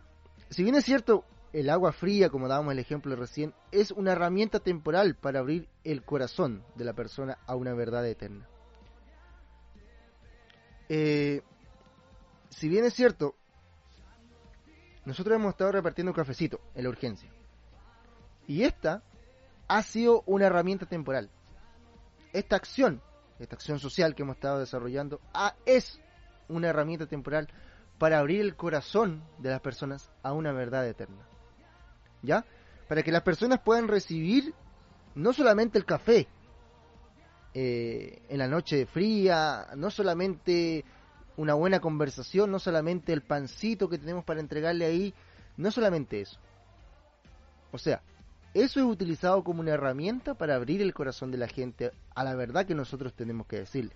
si 0.51 0.63
bien 0.63 0.75
es 0.75 0.85
cierto, 0.85 1.25
el 1.55 1.71
agua 1.71 1.93
fría, 1.93 2.31
como 2.31 2.49
dábamos 2.49 2.73
el 2.73 2.81
ejemplo 2.81 3.15
recién, 3.15 3.55
es 3.71 3.93
una 3.93 4.11
herramienta 4.11 4.59
temporal 4.59 5.15
para 5.15 5.39
abrir 5.39 5.69
el 5.85 6.03
corazón 6.03 6.65
de 6.75 6.85
la 6.85 6.95
persona 6.95 7.39
a 7.47 7.55
una 7.55 7.73
verdad 7.75 8.05
eterna. 8.09 8.49
Eh, 10.89 11.43
si 12.49 12.69
bien 12.69 12.85
es 12.85 12.95
cierto, 12.95 13.37
nosotros 15.05 15.37
hemos 15.37 15.51
estado 15.51 15.71
repartiendo 15.71 16.13
cafecito 16.13 16.59
en 16.75 16.83
la 16.83 16.91
urgencia. 16.91 17.31
Y 18.49 18.65
esta 18.65 19.05
ha 19.69 19.83
sido 19.85 20.25
una 20.27 20.47
herramienta 20.47 20.87
temporal. 20.87 21.31
Esta 22.33 22.57
acción, 22.57 23.01
esta 23.39 23.55
acción 23.55 23.79
social 23.79 24.17
que 24.17 24.23
hemos 24.23 24.35
estado 24.35 24.59
desarrollando, 24.59 25.21
ah, 25.33 25.55
es 25.67 26.01
una 26.49 26.71
herramienta 26.71 27.07
temporal 27.07 27.49
para 27.97 28.19
abrir 28.19 28.41
el 28.41 28.57
corazón 28.57 29.23
de 29.39 29.51
las 29.51 29.61
personas 29.61 30.11
a 30.25 30.33
una 30.33 30.51
verdad 30.51 30.85
eterna. 30.89 31.29
¿Ya? 32.25 32.45
Para 32.89 33.03
que 33.03 33.13
las 33.13 33.23
personas 33.23 33.61
puedan 33.61 33.89
recibir 33.89 34.55
no 35.15 35.33
solamente 35.33 35.79
el 35.79 35.85
café 35.85 36.27
eh, 37.55 38.23
en 38.29 38.39
la 38.39 38.49
noche 38.49 38.87
fría, 38.87 39.69
no 39.77 39.91
solamente 39.91 40.85
una 41.37 41.55
buena 41.55 41.81
conversación, 41.81 42.51
no 42.51 42.59
solamente 42.59 43.13
el 43.13 43.23
pancito 43.23 43.89
que 43.89 43.99
tenemos 43.99 44.25
para 44.25 44.41
entregarle 44.41 44.85
ahí, 44.85 45.15
no 45.57 45.71
solamente 45.71 46.21
eso. 46.21 46.39
O 47.71 47.79
sea, 47.79 48.03
eso 48.55 48.81
es 48.81 48.87
utilizado 48.87 49.43
como 49.43 49.61
una 49.61 49.73
herramienta 49.73 50.35
para 50.35 50.55
abrir 50.55 50.81
el 50.81 50.95
corazón 50.95 51.31
de 51.31 51.39
la 51.39 51.49
gente 51.49 51.93
a 52.15 52.25
la 52.25 52.35
verdad 52.35 52.67
que 52.67 52.75
nosotros 52.75 53.15
tenemos 53.15 53.47
que 53.47 53.59
decirle. 53.59 53.93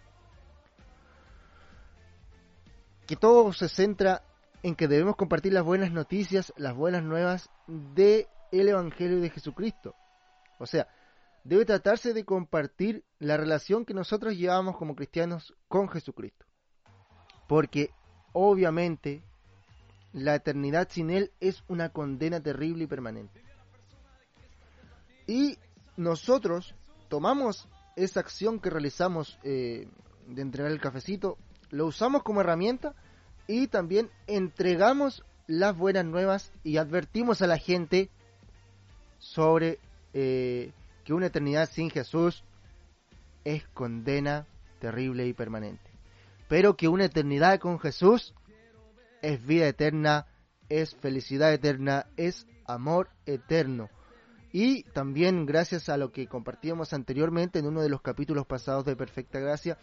Que 3.06 3.16
todo 3.16 3.52
se 3.52 3.68
centra 3.68 4.22
en 4.62 4.74
que 4.74 4.88
debemos 4.88 5.16
compartir 5.16 5.52
las 5.52 5.64
buenas 5.64 5.92
noticias, 5.92 6.52
las 6.56 6.74
buenas 6.74 7.02
nuevas 7.02 7.50
de 7.66 8.28
el 8.50 8.68
Evangelio 8.68 9.20
de 9.20 9.30
Jesucristo. 9.30 9.94
O 10.58 10.66
sea, 10.66 10.88
debe 11.44 11.64
tratarse 11.64 12.12
de 12.12 12.24
compartir 12.24 13.04
la 13.18 13.36
relación 13.36 13.84
que 13.84 13.94
nosotros 13.94 14.36
llevamos 14.36 14.76
como 14.76 14.96
cristianos 14.96 15.54
con 15.68 15.88
Jesucristo. 15.88 16.44
Porque 17.46 17.90
obviamente 18.32 19.22
la 20.12 20.34
eternidad 20.34 20.88
sin 20.90 21.10
Él 21.10 21.32
es 21.40 21.62
una 21.68 21.90
condena 21.90 22.40
terrible 22.40 22.84
y 22.84 22.86
permanente. 22.88 23.42
Y 25.26 25.58
nosotros 25.96 26.74
tomamos 27.08 27.68
esa 27.96 28.20
acción 28.20 28.60
que 28.60 28.70
realizamos 28.70 29.38
eh, 29.42 29.88
de 30.26 30.42
entregar 30.42 30.72
el 30.72 30.80
cafecito, 30.80 31.36
lo 31.70 31.86
usamos 31.86 32.22
como 32.22 32.40
herramienta 32.40 32.94
y 33.48 33.66
también 33.66 34.10
entregamos 34.26 35.24
las 35.48 35.76
buenas 35.76 36.04
nuevas 36.04 36.52
y 36.62 36.76
advertimos 36.76 37.42
a 37.42 37.46
la 37.46 37.58
gente 37.58 38.10
sobre 39.18 39.80
eh, 40.12 40.72
que 41.02 41.14
una 41.14 41.26
eternidad 41.26 41.68
sin 41.68 41.90
Jesús 41.90 42.44
es 43.44 43.66
condena 43.68 44.46
terrible 44.78 45.26
y 45.26 45.32
permanente. 45.32 45.90
Pero 46.46 46.76
que 46.76 46.88
una 46.88 47.06
eternidad 47.06 47.58
con 47.58 47.80
Jesús 47.80 48.34
es 49.22 49.44
vida 49.44 49.66
eterna, 49.66 50.26
es 50.68 50.94
felicidad 50.94 51.52
eterna, 51.52 52.06
es 52.18 52.46
amor 52.66 53.08
eterno. 53.24 53.88
Y 54.52 54.82
también 54.92 55.46
gracias 55.46 55.88
a 55.88 55.96
lo 55.96 56.12
que 56.12 56.26
compartíamos 56.26 56.92
anteriormente 56.92 57.58
en 57.58 57.66
uno 57.66 57.80
de 57.80 57.88
los 57.88 58.02
capítulos 58.02 58.46
pasados 58.46 58.84
de 58.84 58.96
Perfecta 58.96 59.40
Gracia, 59.40 59.78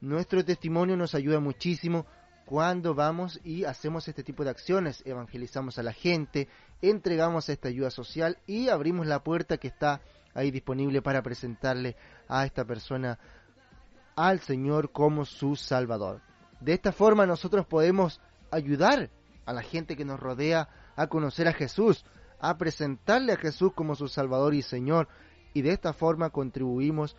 nuestro 0.00 0.44
testimonio 0.44 0.96
nos 0.96 1.14
ayuda 1.14 1.38
muchísimo 1.38 2.06
cuando 2.44 2.94
vamos 2.94 3.40
y 3.42 3.64
hacemos 3.64 4.06
este 4.08 4.22
tipo 4.22 4.44
de 4.44 4.50
acciones, 4.50 5.02
evangelizamos 5.06 5.78
a 5.78 5.82
la 5.82 5.92
gente, 5.92 6.48
entregamos 6.82 7.48
esta 7.48 7.68
ayuda 7.68 7.90
social 7.90 8.38
y 8.46 8.68
abrimos 8.68 9.06
la 9.06 9.22
puerta 9.22 9.56
que 9.56 9.68
está 9.68 10.00
ahí 10.34 10.50
disponible 10.50 11.00
para 11.00 11.22
presentarle 11.22 11.96
a 12.28 12.44
esta 12.44 12.64
persona 12.64 13.18
al 14.16 14.40
Señor 14.40 14.92
como 14.92 15.24
su 15.24 15.56
Salvador. 15.56 16.20
De 16.60 16.74
esta 16.74 16.92
forma 16.92 17.26
nosotros 17.26 17.66
podemos 17.66 18.20
ayudar 18.50 19.10
a 19.46 19.52
la 19.52 19.62
gente 19.62 19.96
que 19.96 20.04
nos 20.04 20.20
rodea 20.20 20.68
a 20.96 21.06
conocer 21.06 21.48
a 21.48 21.52
Jesús, 21.52 22.04
a 22.40 22.58
presentarle 22.58 23.32
a 23.32 23.36
Jesús 23.36 23.72
como 23.74 23.94
su 23.94 24.08
Salvador 24.08 24.54
y 24.54 24.62
Señor, 24.62 25.08
y 25.54 25.62
de 25.62 25.72
esta 25.72 25.92
forma 25.92 26.30
contribuimos 26.30 27.16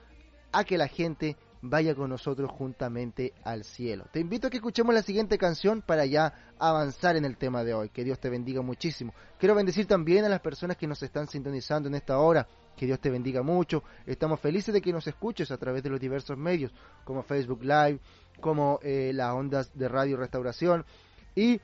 a 0.51 0.63
que 0.63 0.77
la 0.77 0.88
gente 0.88 1.35
vaya 1.69 1.95
con 1.95 2.10
nosotros 2.10 2.51
juntamente 2.51 3.34
al 3.43 3.63
cielo. 3.63 4.06
Te 4.12 4.19
invito 4.19 4.47
a 4.47 4.49
que 4.49 4.58
escuchemos 4.58 4.93
la 4.93 5.01
siguiente 5.01 5.38
canción 5.38 5.82
para 5.82 6.06
ya 6.06 6.34
avanzar 6.60 7.15
en 7.15 7.25
el 7.25 7.38
tema 7.38 7.63
de 7.63 7.73
hoy. 7.73 7.89
Que 7.89 8.04
Dios 8.04 8.19
te 8.19 8.30
bendiga 8.30 8.62
muchísimo. 8.62 9.13
Quiero 9.39 9.56
bendecir 9.56 9.86
también 9.88 10.25
a 10.25 10.30
las 10.30 10.41
personas 10.41 10.78
que 10.78 10.88
nos 10.88 11.01
están 11.04 11.28
sintonizando 11.28 11.89
en 11.89 11.95
esta 11.95 12.19
hora. 12.19 12.47
Que 12.75 12.86
Dios 12.86 12.99
te 12.99 13.10
bendiga 13.10 13.41
mucho. 13.41 13.84
Estamos 14.06 14.39
felices 14.39 14.73
de 14.73 14.82
que 14.82 14.91
nos 14.91 15.08
escuches 15.08 15.49
a 15.51 15.58
través 15.58 15.82
de 15.84 15.89
los 15.89 15.99
diversos 15.99 16.38
medios, 16.38 16.73
como 17.04 17.23
Facebook 17.23 17.63
Live, 17.63 17.99
como 18.41 18.80
eh, 18.84 19.12
las 19.13 19.34
ondas 19.34 19.71
de 19.78 19.88
Radio 19.88 20.17
Restauración 20.17 20.86
y 21.36 21.60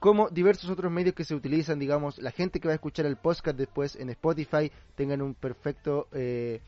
como 0.00 0.30
diversos 0.30 0.70
otros 0.70 0.90
medios 0.90 1.14
que 1.14 1.24
se 1.24 1.34
utilizan, 1.34 1.78
digamos, 1.78 2.18
la 2.18 2.30
gente 2.30 2.60
que 2.60 2.68
va 2.68 2.72
a 2.72 2.76
escuchar 2.76 3.04
el 3.04 3.16
podcast 3.16 3.58
después 3.58 3.94
en 3.96 4.08
Spotify 4.10 4.72
tengan 4.94 5.20
un 5.20 5.34
perfecto 5.34 6.08
eh, 6.12 6.62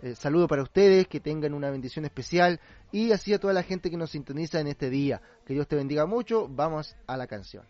eh, 0.00 0.14
saludo 0.14 0.46
para 0.46 0.62
ustedes, 0.62 1.08
que 1.08 1.20
tengan 1.20 1.54
una 1.54 1.70
bendición 1.70 2.04
especial 2.04 2.60
y 2.92 3.12
así 3.12 3.32
a 3.34 3.38
toda 3.38 3.52
la 3.52 3.62
gente 3.62 3.90
que 3.90 3.96
nos 3.96 4.10
sintoniza 4.10 4.60
en 4.60 4.68
este 4.68 4.90
día. 4.90 5.20
Que 5.44 5.54
Dios 5.54 5.66
te 5.66 5.76
bendiga 5.76 6.06
mucho. 6.06 6.48
Vamos 6.48 6.96
a 7.06 7.16
la 7.16 7.26
canción. 7.26 7.64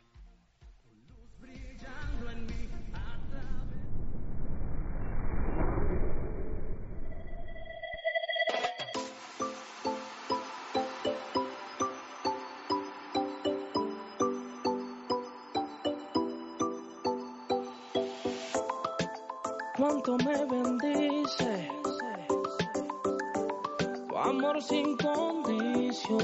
Sin 24.61 24.97
condición, 24.97 26.18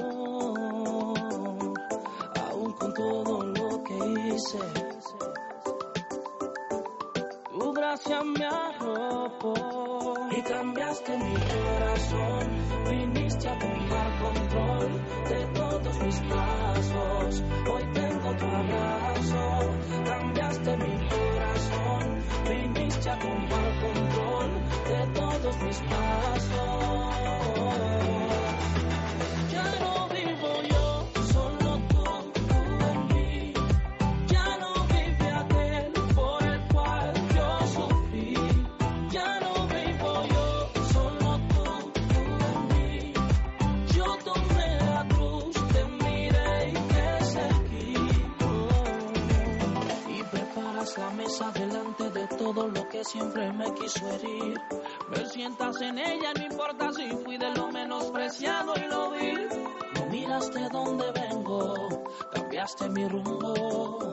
aún 2.50 2.72
con 2.72 2.94
todo 2.94 3.42
lo 3.44 3.82
que 3.84 3.94
hice. 4.34 4.58
Tu 7.52 7.72
gracia 7.72 8.22
me 8.22 8.44
arropó 8.44 10.14
y 10.30 10.42
cambiaste 10.42 11.16
mi 11.16 11.34
corazón. 11.34 12.48
Viniste 12.90 13.48
a 13.48 13.58
tomar 13.58 14.18
control 14.20 15.02
de 15.28 15.46
todos 15.54 15.98
mis 16.00 16.20
pasos. 16.20 17.42
Hoy 17.72 17.84
tengo 17.92 18.36
tu 18.36 18.46
abrazo, 18.46 19.70
cambiaste 20.04 20.76
mi 20.76 21.08
corazón. 21.08 22.24
Viniste 22.48 23.10
a 23.10 23.18
tomar 23.18 23.80
control 23.80 24.50
de 24.88 25.20
todos 25.20 25.56
mis 25.62 25.78
pasos. 25.78 26.73
Que 52.90 53.02
siempre 53.04 53.50
me 53.52 53.72
quiso 53.72 54.06
herir. 54.10 54.60
Me 55.08 55.24
sientas 55.26 55.80
en 55.80 55.98
ella, 55.98 56.32
no 56.36 56.44
importa 56.44 56.92
si 56.92 57.08
fui 57.24 57.38
de 57.38 57.50
lo 57.54 57.70
menospreciado 57.72 58.74
y 58.76 58.86
lo 58.86 59.10
vi. 59.12 59.32
No 59.94 60.06
miraste 60.10 60.68
dónde 60.70 61.10
vengo, 61.12 62.04
cambiaste 62.32 62.90
mi 62.90 63.08
rumbo. 63.08 64.12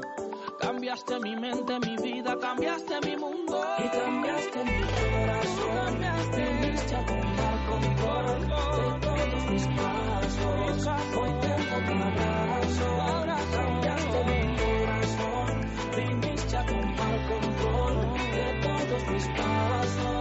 Cambiaste 0.60 1.20
mi 1.20 1.36
mente, 1.36 1.80
mi 1.80 1.98
vida, 1.98 2.38
cambiaste 2.40 3.02
mi 3.02 3.18
mundo. 3.18 3.62
Y 3.78 3.90
cambiaste 3.90 4.64
mi 4.64 4.82
corazón. 4.82 6.00
Viniste 6.32 6.96
a 6.96 7.06
tomar 7.06 7.66
control 7.68 8.42
de 8.42 9.08
todos 9.08 9.52
mis 9.52 9.68
pasos. 9.68 10.88
Hoy 11.18 11.32
tengo 11.42 11.78
tu 11.86 11.94
abrazo. 12.08 12.88
Cambiaste 13.52 14.24
mi 14.24 14.42
corazón. 14.58 15.52
Viniste 15.96 16.58
a 16.58 16.66
tomar 16.66 17.28
control 17.28 18.11
de 19.02 19.06
todos 19.06 19.14
mis 19.14 19.28
pasos. 19.30 20.21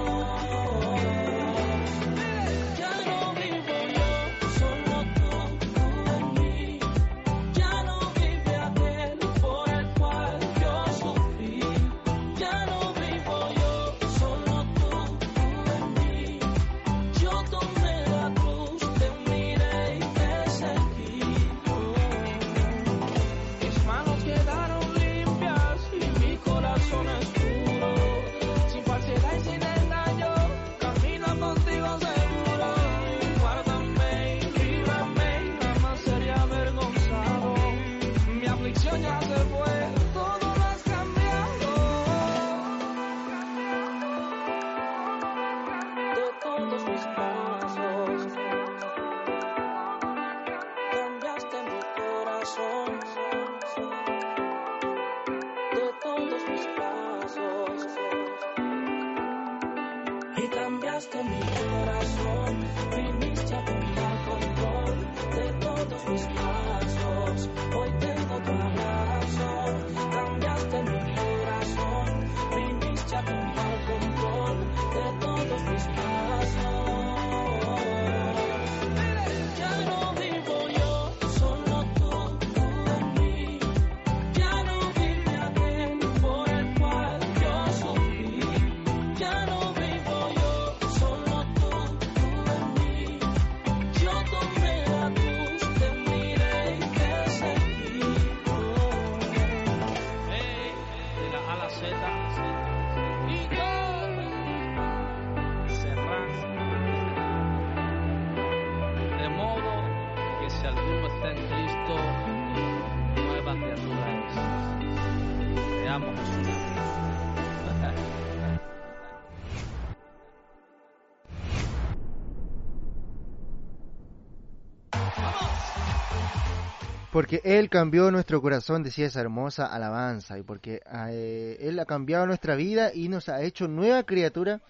Porque 127.20 127.42
Él 127.44 127.68
cambió 127.68 128.10
nuestro 128.10 128.40
corazón, 128.40 128.82
decía 128.82 129.04
esa 129.04 129.20
hermosa 129.20 129.66
alabanza, 129.66 130.38
y 130.38 130.42
porque 130.42 130.80
eh, 131.10 131.58
Él 131.60 131.78
ha 131.78 131.84
cambiado 131.84 132.26
nuestra 132.26 132.54
vida 132.54 132.94
y 132.94 133.10
nos 133.10 133.28
ha 133.28 133.42
hecho 133.42 133.68
nueva 133.68 134.04
criatura. 134.04 134.62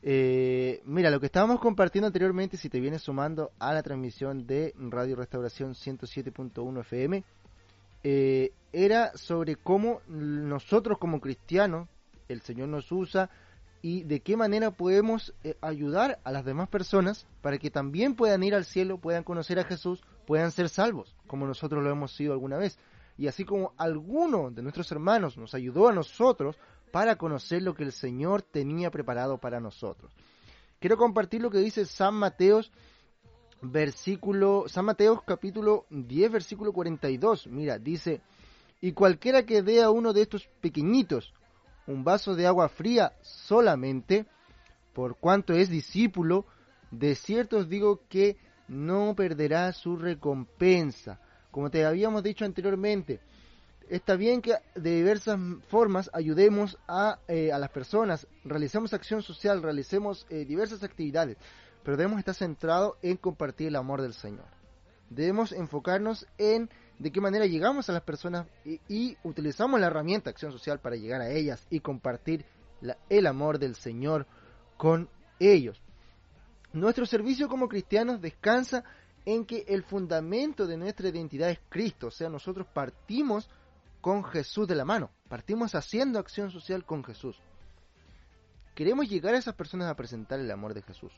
Eh, 0.00 0.82
mira, 0.84 1.10
lo 1.10 1.18
que 1.18 1.26
estábamos 1.26 1.58
compartiendo 1.58 2.06
anteriormente, 2.06 2.56
si 2.56 2.68
te 2.68 2.78
vienes 2.78 3.02
sumando 3.02 3.50
a 3.58 3.74
la 3.74 3.82
transmisión 3.82 4.46
de 4.46 4.72
Radio 4.78 5.16
Restauración 5.16 5.74
107.1 5.74 6.80
FM, 6.82 7.24
eh, 8.04 8.52
era 8.72 9.10
sobre 9.16 9.56
cómo 9.56 10.00
nosotros 10.06 10.96
como 10.96 11.20
cristianos, 11.20 11.88
el 12.28 12.40
Señor 12.42 12.68
nos 12.68 12.92
usa 12.92 13.30
y 13.82 14.04
de 14.04 14.20
qué 14.20 14.36
manera 14.36 14.70
podemos 14.70 15.34
eh, 15.42 15.56
ayudar 15.60 16.20
a 16.24 16.32
las 16.32 16.44
demás 16.44 16.68
personas 16.68 17.26
para 17.40 17.58
que 17.58 17.70
también 17.70 18.14
puedan 18.14 18.42
ir 18.42 18.54
al 18.54 18.64
cielo, 18.64 18.98
puedan 18.98 19.24
conocer 19.24 19.58
a 19.58 19.64
Jesús, 19.64 20.02
puedan 20.30 20.52
ser 20.52 20.68
salvos, 20.68 21.16
como 21.26 21.44
nosotros 21.44 21.82
lo 21.82 21.90
hemos 21.90 22.12
sido 22.12 22.32
alguna 22.32 22.56
vez. 22.56 22.78
Y 23.18 23.26
así 23.26 23.44
como 23.44 23.72
alguno 23.76 24.52
de 24.52 24.62
nuestros 24.62 24.92
hermanos 24.92 25.36
nos 25.36 25.54
ayudó 25.54 25.88
a 25.88 25.92
nosotros 25.92 26.56
para 26.92 27.16
conocer 27.16 27.62
lo 27.62 27.74
que 27.74 27.82
el 27.82 27.90
Señor 27.90 28.42
tenía 28.42 28.92
preparado 28.92 29.38
para 29.38 29.58
nosotros. 29.58 30.14
Quiero 30.78 30.96
compartir 30.96 31.42
lo 31.42 31.50
que 31.50 31.58
dice 31.58 31.84
San 31.84 32.14
Mateos 32.14 32.70
versículo 33.60 34.66
San 34.68 34.84
Mateos 34.84 35.20
capítulo 35.26 35.86
10 35.90 36.30
versículo 36.30 36.72
42. 36.72 37.48
Mira, 37.48 37.80
dice, 37.80 38.20
"Y 38.80 38.92
cualquiera 38.92 39.44
que 39.44 39.62
dé 39.62 39.82
a 39.82 39.90
uno 39.90 40.12
de 40.12 40.22
estos 40.22 40.46
pequeñitos 40.60 41.34
un 41.88 42.04
vaso 42.04 42.36
de 42.36 42.46
agua 42.46 42.68
fría 42.68 43.14
solamente, 43.20 44.26
por 44.92 45.16
cuanto 45.16 45.54
es 45.54 45.68
discípulo, 45.68 46.46
de 46.92 47.16
cierto 47.16 47.56
os 47.56 47.68
digo 47.68 48.02
que 48.08 48.36
no 48.70 49.14
perderá 49.16 49.72
su 49.72 49.96
recompensa. 49.96 51.18
Como 51.50 51.70
te 51.70 51.84
habíamos 51.84 52.22
dicho 52.22 52.44
anteriormente, 52.44 53.20
está 53.88 54.14
bien 54.14 54.40
que 54.40 54.54
de 54.76 54.94
diversas 54.94 55.38
formas 55.68 56.08
ayudemos 56.12 56.78
a, 56.86 57.18
eh, 57.26 57.50
las 57.52 57.70
personas, 57.70 58.28
realicemos 58.44 58.94
acción 58.94 59.22
social, 59.22 59.60
realicemos 59.60 60.24
eh, 60.30 60.44
diversas 60.44 60.84
actividades, 60.84 61.36
pero 61.82 61.96
debemos 61.96 62.20
estar 62.20 62.34
centrados 62.34 62.94
en 63.02 63.16
compartir 63.16 63.68
el 63.68 63.76
amor 63.76 64.02
del 64.02 64.14
Señor. 64.14 64.46
Debemos 65.10 65.50
enfocarnos 65.50 66.24
en 66.38 66.70
de 67.00 67.10
qué 67.10 67.20
manera 67.20 67.46
llegamos 67.46 67.88
a 67.88 67.92
las 67.92 68.02
personas 68.02 68.46
y, 68.64 69.16
utilizamos 69.24 69.80
la 69.80 69.88
herramienta 69.88 70.30
acción 70.30 70.52
social 70.52 70.78
para 70.78 70.94
llegar 70.94 71.22
a 71.22 71.30
ellas 71.30 71.66
y 71.70 71.80
compartir 71.80 72.44
el 73.08 73.26
amor 73.26 73.58
del 73.58 73.74
Señor 73.74 74.26
con 74.76 75.08
ellos. 75.40 75.82
Nuestro 76.72 77.04
servicio 77.04 77.48
como 77.48 77.68
cristianos 77.68 78.20
descansa 78.20 78.84
en 79.24 79.44
que 79.44 79.64
el 79.68 79.82
fundamento 79.82 80.66
de 80.66 80.76
nuestra 80.76 81.08
identidad 81.08 81.50
es 81.50 81.60
Cristo, 81.68 82.08
o 82.08 82.10
sea, 82.10 82.28
nosotros 82.28 82.66
partimos 82.72 83.50
con 84.00 84.24
Jesús 84.24 84.66
de 84.66 84.74
la 84.74 84.84
mano, 84.84 85.10
partimos 85.28 85.74
haciendo 85.74 86.18
acción 86.18 86.50
social 86.50 86.84
con 86.84 87.04
Jesús. 87.04 87.36
Queremos 88.74 89.08
llegar 89.08 89.34
a 89.34 89.38
esas 89.38 89.54
personas 89.54 89.90
a 89.90 89.96
presentar 89.96 90.40
el 90.40 90.50
amor 90.50 90.72
de 90.72 90.82
Jesús. 90.82 91.12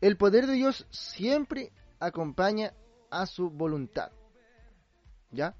El 0.00 0.16
poder 0.16 0.46
de 0.46 0.54
Dios 0.54 0.86
siempre 0.90 1.72
acompaña 1.98 2.72
a 3.10 3.26
su 3.26 3.50
voluntad. 3.50 4.10
¿Ya? 5.30 5.54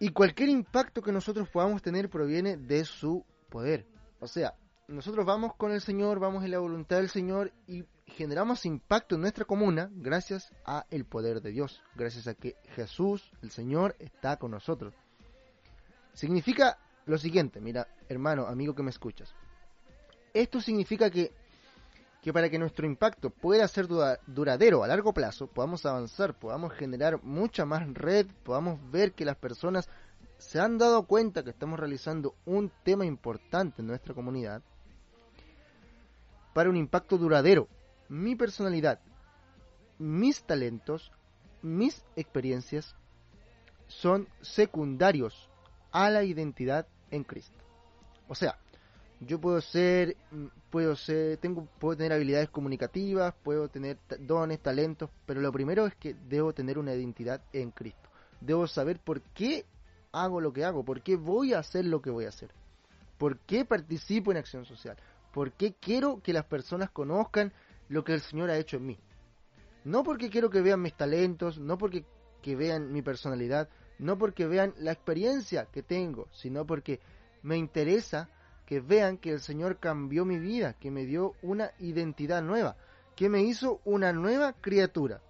Y 0.00 0.10
cualquier 0.10 0.48
impacto 0.48 1.02
que 1.02 1.12
nosotros 1.12 1.48
podamos 1.48 1.82
tener 1.82 2.10
proviene 2.10 2.56
de 2.56 2.84
su 2.84 3.24
poder. 3.48 3.86
O 4.18 4.26
sea, 4.26 4.54
nosotros 4.88 5.24
vamos 5.24 5.54
con 5.56 5.72
el 5.72 5.80
Señor, 5.80 6.18
vamos 6.18 6.44
en 6.44 6.50
la 6.50 6.58
voluntad 6.58 6.96
del 6.96 7.08
Señor 7.08 7.52
y 7.66 7.84
generamos 8.06 8.66
impacto 8.66 9.14
en 9.14 9.22
nuestra 9.22 9.44
comuna 9.44 9.90
gracias 9.92 10.52
a 10.64 10.84
el 10.90 11.04
poder 11.06 11.40
de 11.40 11.50
Dios, 11.50 11.82
gracias 11.94 12.26
a 12.26 12.34
que 12.34 12.56
Jesús, 12.74 13.32
el 13.42 13.50
Señor, 13.50 13.96
está 13.98 14.36
con 14.36 14.50
nosotros. 14.50 14.94
Significa 16.12 16.78
lo 17.06 17.18
siguiente, 17.18 17.60
mira, 17.60 17.88
hermano, 18.08 18.46
amigo 18.46 18.74
que 18.74 18.82
me 18.82 18.90
escuchas. 18.90 19.34
Esto 20.32 20.60
significa 20.60 21.10
que 21.10 21.32
que 22.22 22.32
para 22.32 22.48
que 22.48 22.58
nuestro 22.58 22.86
impacto 22.86 23.28
pueda 23.28 23.68
ser 23.68 23.86
dura- 23.86 24.18
duradero 24.26 24.82
a 24.82 24.86
largo 24.86 25.12
plazo, 25.12 25.46
podamos 25.46 25.84
avanzar, 25.84 26.32
podamos 26.38 26.72
generar 26.72 27.22
mucha 27.22 27.66
más 27.66 27.86
red, 27.92 28.26
podamos 28.44 28.80
ver 28.90 29.12
que 29.12 29.26
las 29.26 29.36
personas 29.36 29.90
se 30.38 30.58
han 30.58 30.78
dado 30.78 31.06
cuenta 31.06 31.44
que 31.44 31.50
estamos 31.50 31.78
realizando 31.78 32.34
un 32.46 32.72
tema 32.82 33.04
importante 33.04 33.82
en 33.82 33.88
nuestra 33.88 34.14
comunidad 34.14 34.62
para 36.54 36.70
un 36.70 36.76
impacto 36.76 37.18
duradero. 37.18 37.68
Mi 38.08 38.34
personalidad, 38.36 39.00
mis 39.98 40.42
talentos, 40.44 41.12
mis 41.60 42.02
experiencias 42.16 42.94
son 43.86 44.28
secundarios 44.40 45.50
a 45.92 46.08
la 46.08 46.24
identidad 46.24 46.86
en 47.10 47.24
Cristo. 47.24 47.58
O 48.28 48.34
sea, 48.34 48.58
yo 49.20 49.40
puedo 49.40 49.60
ser, 49.60 50.16
puedo 50.70 50.96
ser, 50.96 51.38
tengo, 51.38 51.66
puedo 51.78 51.96
tener 51.96 52.12
habilidades 52.12 52.50
comunicativas, 52.50 53.34
puedo 53.42 53.68
tener 53.68 53.98
dones, 54.20 54.60
talentos, 54.60 55.10
pero 55.26 55.40
lo 55.40 55.52
primero 55.52 55.86
es 55.86 55.94
que 55.96 56.14
debo 56.14 56.52
tener 56.52 56.78
una 56.78 56.94
identidad 56.94 57.42
en 57.52 57.70
Cristo. 57.70 58.08
Debo 58.40 58.66
saber 58.66 58.98
por 59.00 59.20
qué 59.20 59.64
hago 60.12 60.40
lo 60.40 60.52
que 60.52 60.64
hago, 60.64 60.84
por 60.84 61.02
qué 61.02 61.16
voy 61.16 61.54
a 61.54 61.58
hacer 61.58 61.84
lo 61.84 62.00
que 62.00 62.10
voy 62.10 62.26
a 62.26 62.28
hacer, 62.28 62.50
por 63.18 63.38
qué 63.40 63.64
participo 63.64 64.30
en 64.30 64.36
acción 64.36 64.64
social, 64.64 64.96
por 65.34 65.50
qué 65.50 65.74
quiero 65.74 66.22
que 66.22 66.32
las 66.32 66.44
personas 66.44 66.90
conozcan 66.90 67.52
lo 67.88 68.04
que 68.04 68.14
el 68.14 68.20
Señor 68.20 68.50
ha 68.50 68.56
hecho 68.56 68.76
en 68.76 68.86
mí. 68.86 68.98
No 69.82 70.04
porque 70.04 70.30
quiero 70.30 70.48
que 70.48 70.62
vean 70.62 70.80
mis 70.80 70.96
talentos, 70.96 71.58
no 71.58 71.76
porque 71.76 72.04
que 72.40 72.54
vean 72.54 72.92
mi 72.92 73.02
personalidad, 73.02 73.68
no 73.98 74.16
porque 74.16 74.46
vean 74.46 74.74
la 74.78 74.92
experiencia 74.92 75.66
que 75.72 75.82
tengo, 75.82 76.28
sino 76.30 76.64
porque 76.64 77.00
me 77.42 77.56
interesa 77.56 78.30
que 78.64 78.78
vean 78.78 79.18
que 79.18 79.32
el 79.32 79.40
Señor 79.40 79.80
cambió 79.80 80.24
mi 80.24 80.38
vida, 80.38 80.74
que 80.74 80.92
me 80.92 81.04
dio 81.04 81.34
una 81.42 81.72
identidad 81.80 82.40
nueva, 82.40 82.76
que 83.16 83.28
me 83.28 83.42
hizo 83.42 83.80
una 83.84 84.12
nueva 84.12 84.52
criatura. 84.52 85.20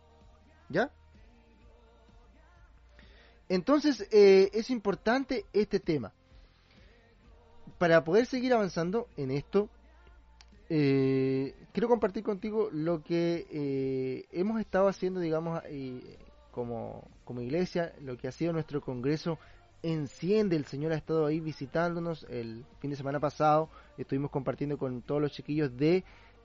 ¿Ya? 0.69 0.91
Entonces 3.49 4.07
eh, 4.11 4.51
es 4.53 4.69
importante 4.69 5.47
este 5.55 5.81
tema. 5.81 6.13
Para 7.79 8.05
poder 8.05 8.27
seguir 8.27 8.53
avanzando 8.53 9.09
en 9.17 9.31
esto, 9.31 9.71
eh, 10.71 11.55
quiero 11.73 11.89
compartir 11.89 12.23
contigo 12.23 12.69
lo 12.73 13.03
que 13.03 13.47
eh, 13.51 14.27
hemos 14.33 14.61
estado 14.61 14.89
haciendo, 14.89 15.21
digamos, 15.21 15.61
eh, 15.67 16.19
como, 16.51 17.07
como 17.25 17.41
iglesia, 17.41 17.93
lo 18.01 18.17
que 18.17 18.29
ha 18.29 18.33
sido 18.33 18.53
nuestro 18.53 18.81
congreso 18.81 19.39
Enciende. 19.85 20.57
El 20.57 20.65
Señor 20.65 20.93
ha 20.93 20.97
estado 20.97 21.27
ahí 21.27 21.41
visitándonos 21.41 22.27
el 22.31 22.65
fin 22.81 22.91
de 22.91 22.97
semana 22.97 23.21
pasado. 23.21 23.69
Estuvimos 23.99 24.31
compartiendo 24.31 24.79
con 24.79 25.03
todos 25.03 25.21
los 25.21 25.33
chiquillos 25.33 25.77
de 25.77 26.05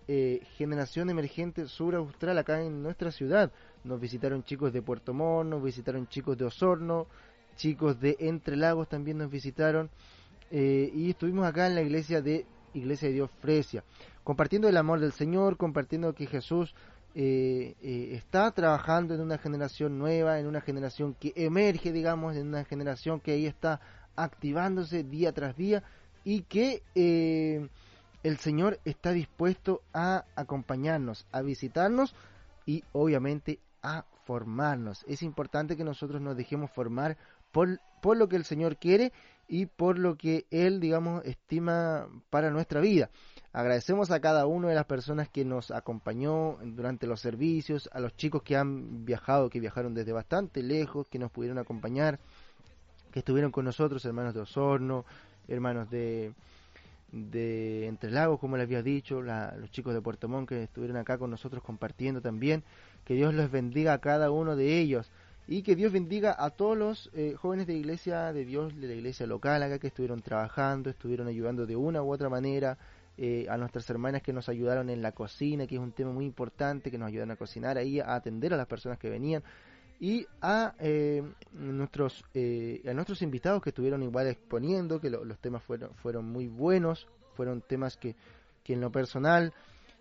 eh, 0.09 0.41
Generación 0.57 1.09
Emergente 1.09 1.65
Sur 1.67 1.95
Austral 1.95 2.38
acá 2.38 2.61
en 2.61 2.84
nuestra 2.84 3.11
ciudad. 3.11 3.51
Nos 3.86 4.01
visitaron 4.01 4.43
chicos 4.43 4.74
de 4.74 4.82
Puerto 4.82 5.13
Montt, 5.13 5.51
nos 5.51 5.63
visitaron 5.63 6.07
chicos 6.09 6.38
de 6.38 6.45
Osorno, 6.45 7.07
chicos 7.55 7.99
de 8.01 8.17
Entre 8.20 8.57
Lagos 8.57 8.89
también 8.89 9.20
nos 9.20 9.32
visitaron. 9.32 9.89
eh, 10.51 10.91
y 10.93 11.11
estuvimos 11.11 11.45
acá 11.45 11.67
en 11.67 11.76
la 11.76 11.82
iglesia 11.82 12.22
de 12.22 12.45
Iglesia 12.74 13.07
de 13.07 13.15
Dios 13.15 13.32
Fresia, 13.41 13.84
compartiendo 14.24 14.67
el 14.67 14.78
amor 14.78 14.99
del 14.99 15.11
Señor, 15.11 15.57
compartiendo 15.57 16.13
que 16.13 16.28
Jesús 16.28 16.76
eh, 17.15 17.76
eh, 17.82 18.11
está 18.13 18.51
trabajando 18.51 19.15
en 19.15 19.22
una 19.22 19.38
generación 19.38 19.97
nueva, 19.97 20.39
en 20.39 20.45
una 20.45 20.61
generación 20.61 21.15
que 21.20 21.34
emerge, 21.36 21.91
digamos, 21.91 22.36
en 22.36 22.47
una 22.47 22.63
generación 22.65 23.20
que 23.20 23.32
ahí 23.32 23.47
está 23.47 23.82
activándose 24.15 25.03
día 25.03 25.32
tras 25.34 25.55
día 25.55 25.84
y 26.24 26.41
que 26.41 26.84
eh, 26.93 27.67
el 28.22 28.38
Señor 28.38 28.80
está 28.86 29.11
dispuesto 29.11 29.82
a 29.93 30.26
acompañarnos, 30.36 31.26
a 31.32 31.41
visitarnos 31.41 32.13
y 32.65 32.84
obviamente 32.91 33.59
a 33.82 34.05
formarnos. 34.26 35.03
Es 35.07 35.24
importante 35.24 35.76
que 35.76 35.84
nosotros 35.84 36.22
nos 36.22 36.38
dejemos 36.38 36.70
formar 36.70 37.17
por, 37.51 37.80
por 38.01 38.17
lo 38.17 38.30
que 38.30 38.36
el 38.36 38.45
Señor 38.45 38.78
quiere 38.78 39.11
y 39.50 39.66
por 39.66 39.97
lo 39.97 40.16
que 40.16 40.45
Él, 40.52 40.80
digamos, 40.80 41.26
estima 41.26 42.08
para 42.30 42.52
nuestra 42.52 42.80
vida. 42.80 43.10
Agradecemos 43.52 44.12
a 44.12 44.20
cada 44.20 44.45
una 44.45 44.70
de 44.70 44.76
las 44.76 44.86
personas 44.86 45.28
que 45.28 45.43
nos 45.43 45.72
acompañó 45.72 46.60
durante 46.64 47.08
los 47.08 47.20
servicios, 47.20 47.89
a 47.91 48.00
los 48.00 48.16
chicos 48.16 48.43
que 48.43 48.56
han 48.56 49.06
viajado, 49.06 49.50
que 49.50 49.60
viajaron 49.60 49.95
desde 49.95 50.14
bastante 50.14 50.62
lejos, 50.62 51.08
que 51.08 51.18
nos 51.18 51.32
pudieron 51.32 51.58
acompañar, 51.58 52.20
que 53.12 53.20
estuvieron 53.20 53.52
con 53.52 53.66
nosotros, 53.66 54.06
hermanos 54.06 54.36
de 54.36 54.41
Osorno, 54.41 55.04
hermanos 55.47 55.89
de, 55.89 56.32
de 57.12 57.88
Entre 57.88 58.12
Lagos, 58.12 58.39
como 58.39 58.56
les 58.56 58.66
había 58.66 58.84
dicho, 58.84 59.24
la- 59.24 59.56
los 59.58 59.72
chicos 59.72 59.95
de 59.95 60.02
Puerto 60.02 60.28
Montt 60.30 60.50
que 60.50 60.62
estuvieron 60.64 60.97
acá 60.97 61.18
con 61.18 61.32
nosotros 61.32 61.64
compartiendo 61.64 62.22
también. 62.22 62.64
Que 63.04 63.16
Dios 63.16 63.34
les 63.34 63.50
bendiga 63.50 63.93
a 63.93 63.97
cada 64.00 64.30
uno 64.30 64.56
de 64.56 64.78
ellos 64.80 65.10
y 65.52 65.64
que 65.64 65.76
Dios 65.76 65.91
bendiga 65.91 66.36
a 66.38 66.52
todos 66.52 66.78
los 66.78 67.10
eh, 67.14 67.34
jóvenes 67.36 67.66
de 67.66 67.74
iglesia 67.74 68.32
de 68.32 68.45
Dios, 68.45 68.76
de 68.80 68.88
la 68.88 68.93
iglesia 68.93 69.26
local 69.26 69.64
acá 69.64 69.80
que 69.80 69.88
estuvieron 69.88 70.22
trabajando, 70.22 70.91
estuvieron 70.91 71.28
ayudando 71.28 71.66
de 71.66 71.76
una 71.76 72.04
u 72.04 72.14
otra 72.14 72.30
manera. 72.30 72.78
eh, 73.22 73.47
a 73.50 73.58
nuestras 73.58 73.89
hermanas 73.89 74.22
que 74.22 74.32
nos 74.32 74.47
ayudaron 74.47 74.89
en 74.89 75.02
la 75.02 75.12
cocina, 75.12 75.68
que 75.68 75.76
es 75.76 75.82
un 75.82 75.91
tema 75.91 76.12
muy 76.14 76.24
importante, 76.26 76.89
que 76.89 76.97
nos 76.97 77.08
ayudan 77.10 77.32
a 77.32 77.36
cocinar 77.36 77.78
ahí, 77.78 78.00
a 78.00 78.16
atender 78.16 78.54
a 78.54 78.58
las 78.58 78.68
personas 78.68 78.97
que 78.97 79.10
venían 79.10 79.43
y 80.00 80.26
a 80.41 80.74
eh, 80.80 81.22
nuestros 81.52 82.24
eh, 82.34 82.82
a 82.88 82.93
nuestros 82.93 83.22
invitados 83.22 83.62
que 83.62 83.72
estuvieron 83.72 84.04
igual 84.04 84.28
exponiendo 84.28 85.02
que 85.02 85.10
lo- 85.10 85.26
los 85.26 85.38
temas 85.39 85.62
fueron 85.64 85.93
fueron 85.95 86.32
muy 86.32 86.47
buenos 86.47 87.08
fueron 87.36 87.62
temas 87.62 87.97
que, 87.97 88.16
que 88.64 88.74
en 88.74 88.80
lo 88.82 88.89
personal 88.91 89.52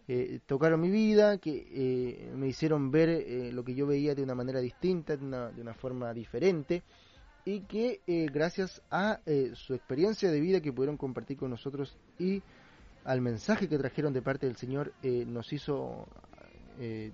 eh, 0.08 0.40
tocaron 0.46 0.80
mi 0.80 0.90
vida 0.90 1.36
que 1.36 1.66
eh, 1.70 2.32
me 2.34 2.48
hicieron 2.48 2.90
ver 2.90 3.10
eh, 3.10 3.52
lo 3.52 3.62
que 3.62 3.74
yo 3.74 3.86
veía 3.86 4.14
de 4.14 4.22
una 4.22 4.34
manera 4.34 4.60
distinta 4.60 5.16
de 5.16 5.24
una, 5.24 5.50
de 5.50 5.60
una 5.60 5.74
forma 5.74 6.12
diferente 6.14 6.82
y 7.44 7.60
que 7.60 8.00
eh, 8.06 8.26
gracias 8.32 8.82
a 8.90 9.20
eh, 9.26 9.52
su 9.54 9.74
experiencia 9.74 10.30
de 10.30 10.40
vida 10.40 10.60
que 10.60 10.72
pudieron 10.72 10.96
compartir 10.96 11.36
con 11.36 11.50
nosotros 11.50 11.96
y 12.18 12.42
al 13.04 13.20
mensaje 13.20 13.68
que 13.68 13.78
trajeron 13.78 14.12
de 14.12 14.22
parte 14.22 14.46
del 14.46 14.56
Señor 14.56 14.92
nos 15.02 15.52
hizo 15.52 16.06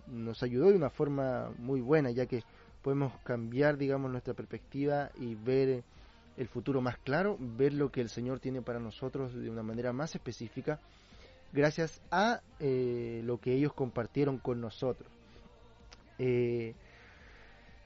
nos 0.08 0.42
ayudó 0.42 0.70
de 0.70 0.76
una 0.76 0.90
forma 0.90 1.50
muy 1.58 1.80
buena 1.80 2.10
ya 2.10 2.26
que 2.26 2.42
podemos 2.82 3.12
cambiar, 3.22 3.78
digamos, 3.78 4.10
nuestra 4.10 4.34
perspectiva 4.34 5.10
y 5.18 5.34
ver 5.34 5.82
el 6.36 6.48
futuro 6.48 6.82
más 6.82 6.98
claro, 6.98 7.36
ver 7.40 7.72
lo 7.72 7.90
que 7.90 8.02
el 8.02 8.10
Señor 8.10 8.40
tiene 8.40 8.60
para 8.60 8.78
nosotros 8.78 9.34
de 9.34 9.48
una 9.48 9.62
manera 9.62 9.92
más 9.92 10.14
específica, 10.14 10.80
gracias 11.54 12.02
a 12.10 12.40
eh, 12.58 13.22
lo 13.24 13.38
que 13.38 13.54
ellos 13.54 13.72
compartieron 13.72 14.38
con 14.38 14.60
nosotros. 14.60 15.08
Eh, 16.18 16.74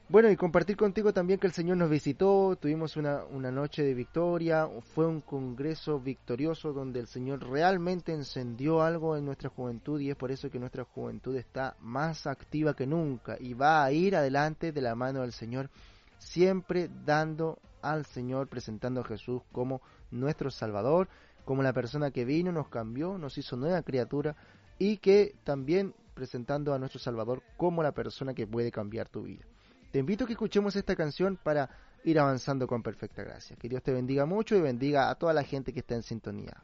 bueno, 0.09 0.31
y 0.31 0.35
compartir 0.35 0.75
contigo 0.75 1.13
también 1.13 1.39
que 1.39 1.45
el 1.45 1.53
Señor 1.53 1.77
nos 1.77 1.87
visitó, 1.87 2.57
tuvimos 2.59 2.97
una, 2.97 3.23
una 3.25 3.51
noche 3.51 3.83
de 3.83 3.93
victoria, 3.93 4.67
fue 4.95 5.05
un 5.05 5.21
congreso 5.21 5.99
victorioso 5.99 6.73
donde 6.73 6.99
el 6.99 7.05
Señor 7.05 7.47
realmente 7.47 8.11
encendió 8.11 8.81
algo 8.81 9.15
en 9.15 9.25
nuestra 9.25 9.49
juventud 9.49 10.01
y 10.01 10.09
es 10.09 10.15
por 10.15 10.31
eso 10.31 10.49
que 10.49 10.57
nuestra 10.57 10.83
juventud 10.83 11.35
está 11.35 11.75
más 11.79 12.25
activa 12.25 12.73
que 12.73 12.87
nunca 12.87 13.37
y 13.39 13.53
va 13.53 13.83
a 13.83 13.91
ir 13.91 14.15
adelante 14.15 14.71
de 14.71 14.81
la 14.81 14.95
mano 14.95 15.21
del 15.21 15.31
Señor, 15.31 15.69
siempre 16.17 16.89
dando 17.05 17.59
al 17.83 18.07
Señor, 18.07 18.47
presentando 18.47 19.01
a 19.01 19.05
Jesús 19.05 19.43
como 19.51 19.79
nuestro 20.09 20.49
Salvador, 20.49 21.07
como 21.49 21.63
la 21.63 21.73
persona 21.73 22.11
que 22.11 22.25
vino, 22.25 22.51
nos 22.51 22.67
cambió, 22.67 23.17
nos 23.17 23.35
hizo 23.39 23.57
nueva 23.57 23.81
criatura 23.81 24.35
y 24.77 24.97
que 24.97 25.33
también 25.43 25.95
presentando 26.13 26.75
a 26.75 26.77
nuestro 26.77 26.99
Salvador 26.99 27.41
como 27.57 27.81
la 27.81 27.91
persona 27.91 28.35
que 28.35 28.45
puede 28.45 28.71
cambiar 28.71 29.09
tu 29.09 29.23
vida. 29.23 29.43
Te 29.91 29.97
invito 29.97 30.23
a 30.23 30.27
que 30.27 30.33
escuchemos 30.33 30.75
esta 30.75 30.95
canción 30.95 31.39
para 31.41 31.67
ir 32.03 32.19
avanzando 32.19 32.67
con 32.67 32.83
perfecta 32.83 33.23
gracia. 33.23 33.55
Que 33.55 33.67
Dios 33.67 33.81
te 33.81 33.91
bendiga 33.91 34.27
mucho 34.27 34.55
y 34.55 34.61
bendiga 34.61 35.09
a 35.09 35.15
toda 35.15 35.33
la 35.33 35.41
gente 35.41 35.73
que 35.73 35.79
está 35.79 35.95
en 35.95 36.03
sintonía. 36.03 36.55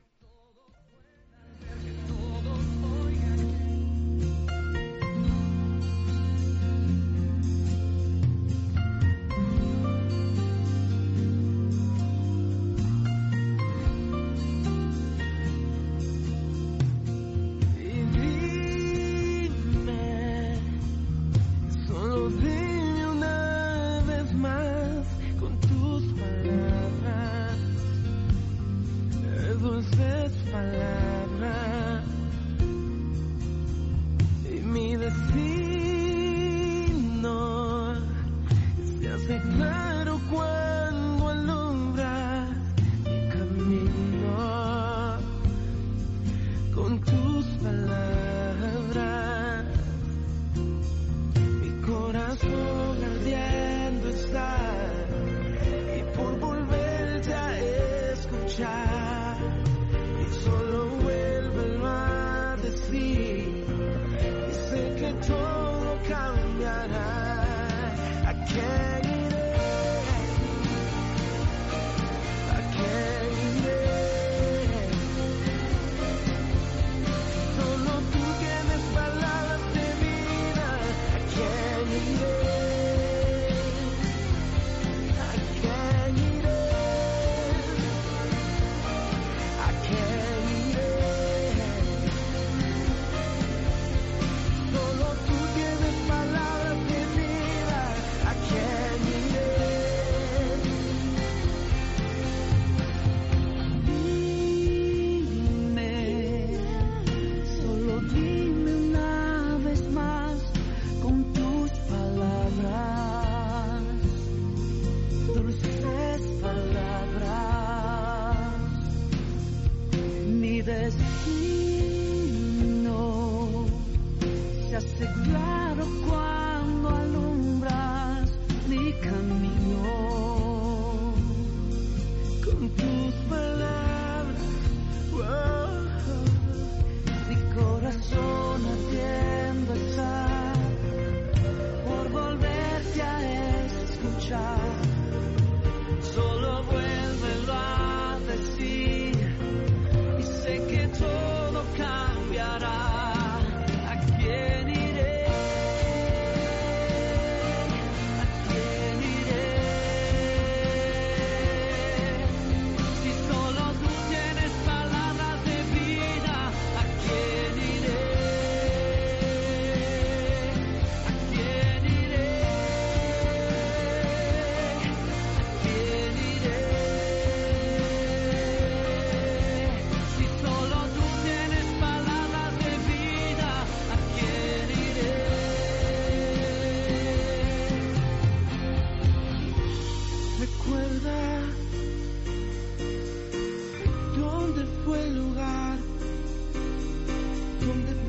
Donde 197.66 197.95
todo 197.95 198.05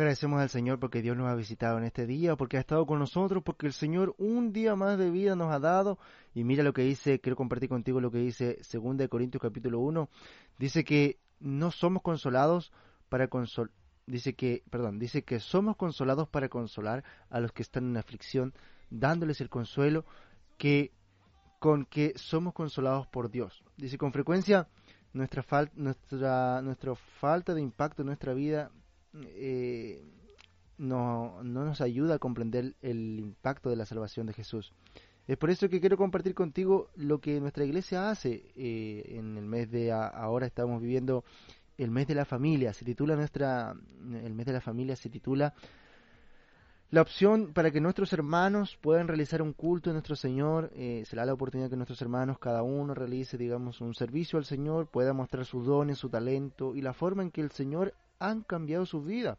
Agradecemos 0.00 0.40
al 0.40 0.48
Señor 0.48 0.78
porque 0.78 1.02
Dios 1.02 1.14
nos 1.14 1.28
ha 1.28 1.34
visitado 1.34 1.76
en 1.76 1.84
este 1.84 2.06
día, 2.06 2.34
porque 2.34 2.56
ha 2.56 2.60
estado 2.60 2.86
con 2.86 2.98
nosotros, 2.98 3.42
porque 3.42 3.66
el 3.66 3.74
Señor 3.74 4.14
un 4.16 4.50
día 4.50 4.74
más 4.74 4.98
de 4.98 5.10
vida 5.10 5.36
nos 5.36 5.52
ha 5.52 5.58
dado. 5.58 5.98
Y 6.32 6.42
mira 6.42 6.62
lo 6.62 6.72
que 6.72 6.80
dice, 6.80 7.20
quiero 7.20 7.36
compartir 7.36 7.68
contigo 7.68 8.00
lo 8.00 8.10
que 8.10 8.16
dice 8.16 8.58
2 8.72 9.08
Corintios 9.10 9.42
capítulo 9.42 9.78
1. 9.80 10.08
Dice 10.58 10.84
que 10.84 11.18
no 11.38 11.70
somos 11.70 12.02
consolados 12.02 12.72
para 13.10 13.28
consol 13.28 13.72
dice 14.06 14.34
que, 14.34 14.62
perdón, 14.70 14.98
dice 14.98 15.22
que 15.22 15.38
somos 15.38 15.76
consolados 15.76 16.30
para 16.30 16.48
consolar 16.48 17.04
a 17.28 17.38
los 17.38 17.52
que 17.52 17.60
están 17.60 17.84
en 17.84 17.98
aflicción, 17.98 18.54
dándoles 18.88 19.42
el 19.42 19.50
consuelo 19.50 20.06
que 20.56 20.94
con 21.58 21.84
que 21.84 22.14
somos 22.16 22.54
consolados 22.54 23.06
por 23.06 23.30
Dios. 23.30 23.62
Dice 23.76 23.98
con 23.98 24.14
frecuencia 24.14 24.66
nuestra 25.12 25.42
falta 25.42 25.74
nuestra 25.76 26.62
nuestra 26.62 26.94
falta 26.94 27.52
de 27.52 27.60
impacto 27.60 28.00
en 28.00 28.06
nuestra 28.06 28.32
vida 28.32 28.70
eh, 29.14 30.02
no, 30.78 31.42
no 31.42 31.64
nos 31.64 31.80
ayuda 31.80 32.14
a 32.14 32.18
comprender 32.18 32.74
el 32.80 33.18
impacto 33.18 33.70
de 33.70 33.76
la 33.76 33.86
salvación 33.86 34.26
de 34.26 34.32
Jesús. 34.32 34.72
Es 35.26 35.36
por 35.36 35.50
eso 35.50 35.68
que 35.68 35.80
quiero 35.80 35.96
compartir 35.96 36.34
contigo 36.34 36.90
lo 36.96 37.20
que 37.20 37.40
nuestra 37.40 37.64
iglesia 37.64 38.10
hace 38.10 38.50
eh, 38.56 39.16
en 39.16 39.36
el 39.36 39.44
mes 39.44 39.70
de 39.70 39.92
ahora 39.92 40.46
estamos 40.46 40.80
viviendo 40.80 41.24
el 41.78 41.90
mes 41.90 42.08
de 42.08 42.14
la 42.14 42.24
familia. 42.24 42.72
Se 42.72 42.84
titula 42.84 43.14
nuestra 43.14 43.74
el 44.24 44.34
mes 44.34 44.46
de 44.46 44.52
la 44.52 44.60
familia 44.60 44.96
se 44.96 45.08
titula 45.08 45.54
la 46.90 47.02
opción 47.02 47.52
para 47.52 47.70
que 47.70 47.80
nuestros 47.80 48.12
hermanos 48.12 48.76
puedan 48.80 49.06
realizar 49.06 49.42
un 49.42 49.52
culto 49.52 49.90
a 49.90 49.92
nuestro 49.92 50.16
Señor, 50.16 50.72
eh, 50.74 51.04
será 51.06 51.24
la 51.24 51.32
oportunidad 51.32 51.70
que 51.70 51.76
nuestros 51.76 52.02
hermanos, 52.02 52.40
cada 52.40 52.64
uno 52.64 52.94
realice, 52.94 53.38
digamos, 53.38 53.80
un 53.80 53.94
servicio 53.94 54.40
al 54.40 54.44
Señor, 54.44 54.88
pueda 54.88 55.12
mostrar 55.12 55.44
sus 55.44 55.64
dones, 55.66 55.98
su 55.98 56.08
talento 56.08 56.74
y 56.74 56.80
la 56.80 56.92
forma 56.92 57.22
en 57.22 57.30
que 57.30 57.42
el 57.42 57.52
Señor 57.52 57.94
han 58.20 58.42
cambiado 58.42 58.86
su 58.86 59.02
vida. 59.02 59.38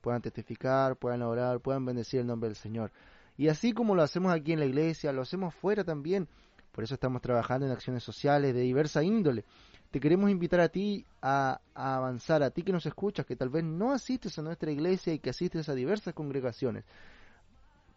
Puedan 0.00 0.22
testificar, 0.22 0.96
puedan 0.96 1.22
orar, 1.22 1.60
puedan 1.60 1.84
bendecir 1.84 2.20
el 2.20 2.26
nombre 2.26 2.48
del 2.48 2.56
Señor. 2.56 2.90
Y 3.36 3.48
así 3.48 3.72
como 3.72 3.94
lo 3.94 4.02
hacemos 4.02 4.32
aquí 4.32 4.52
en 4.52 4.60
la 4.60 4.66
iglesia, 4.66 5.12
lo 5.12 5.22
hacemos 5.22 5.54
fuera 5.54 5.84
también. 5.84 6.28
Por 6.72 6.84
eso 6.84 6.94
estamos 6.94 7.20
trabajando 7.20 7.66
en 7.66 7.72
acciones 7.72 8.02
sociales 8.02 8.54
de 8.54 8.60
diversa 8.60 9.02
índole. 9.02 9.44
Te 9.90 10.00
queremos 10.00 10.30
invitar 10.30 10.60
a 10.60 10.70
ti 10.70 11.04
a, 11.20 11.60
a 11.74 11.96
avanzar, 11.96 12.42
a 12.42 12.50
ti 12.50 12.62
que 12.62 12.72
nos 12.72 12.86
escuchas, 12.86 13.26
que 13.26 13.36
tal 13.36 13.50
vez 13.50 13.62
no 13.62 13.92
asistes 13.92 14.38
a 14.38 14.42
nuestra 14.42 14.70
iglesia 14.70 15.12
y 15.12 15.18
que 15.18 15.30
asistes 15.30 15.68
a 15.68 15.74
diversas 15.74 16.14
congregaciones, 16.14 16.84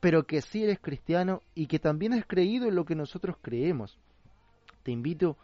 pero 0.01 0.28
que 0.28 0.41
sí 0.41 0.63
eres 0.63 0.80
cristiano 0.80 1.41
y 1.53 1.67
que 1.67 1.80
también 1.80 2.13
has 2.13 2.26
creído 2.26 2.67
en 2.67 2.76
lo 2.76 2.84
que 2.84 2.95
nosotros 2.95 3.38
creemos. 3.41 3.97
Te 4.84 4.91
invito 4.91 5.38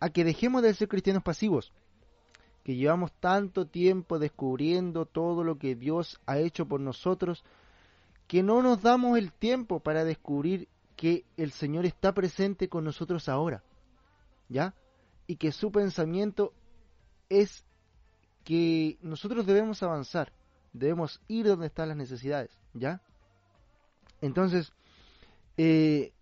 a 0.00 0.10
que 0.10 0.24
dejemos 0.24 0.62
de 0.62 0.74
ser 0.74 0.88
cristianos 0.88 1.22
pasivos, 1.22 1.72
que 2.64 2.74
llevamos 2.74 3.12
tanto 3.20 3.66
tiempo 3.66 4.18
descubriendo 4.18 5.04
todo 5.04 5.44
lo 5.44 5.58
que 5.58 5.76
Dios 5.76 6.18
ha 6.26 6.38
hecho 6.38 6.66
por 6.66 6.80
nosotros, 6.80 7.44
que 8.26 8.42
no 8.42 8.62
nos 8.62 8.82
damos 8.82 9.18
el 9.18 9.32
tiempo 9.32 9.80
para 9.80 10.02
descubrir 10.02 10.66
que 10.96 11.24
el 11.36 11.52
Señor 11.52 11.84
está 11.84 12.14
presente 12.14 12.70
con 12.70 12.84
nosotros 12.84 13.28
ahora, 13.28 13.62
¿ya? 14.48 14.74
Y 15.26 15.36
que 15.36 15.52
su 15.52 15.70
pensamiento 15.70 16.54
es 17.28 17.64
que 18.44 18.96
nosotros 19.02 19.44
debemos 19.44 19.82
avanzar, 19.82 20.32
debemos 20.72 21.20
ir 21.28 21.46
donde 21.46 21.66
están 21.66 21.88
las 21.88 21.98
necesidades, 21.98 22.50
¿ya? 22.72 23.02
Entonces, 24.22 24.72
eh, 25.58 26.12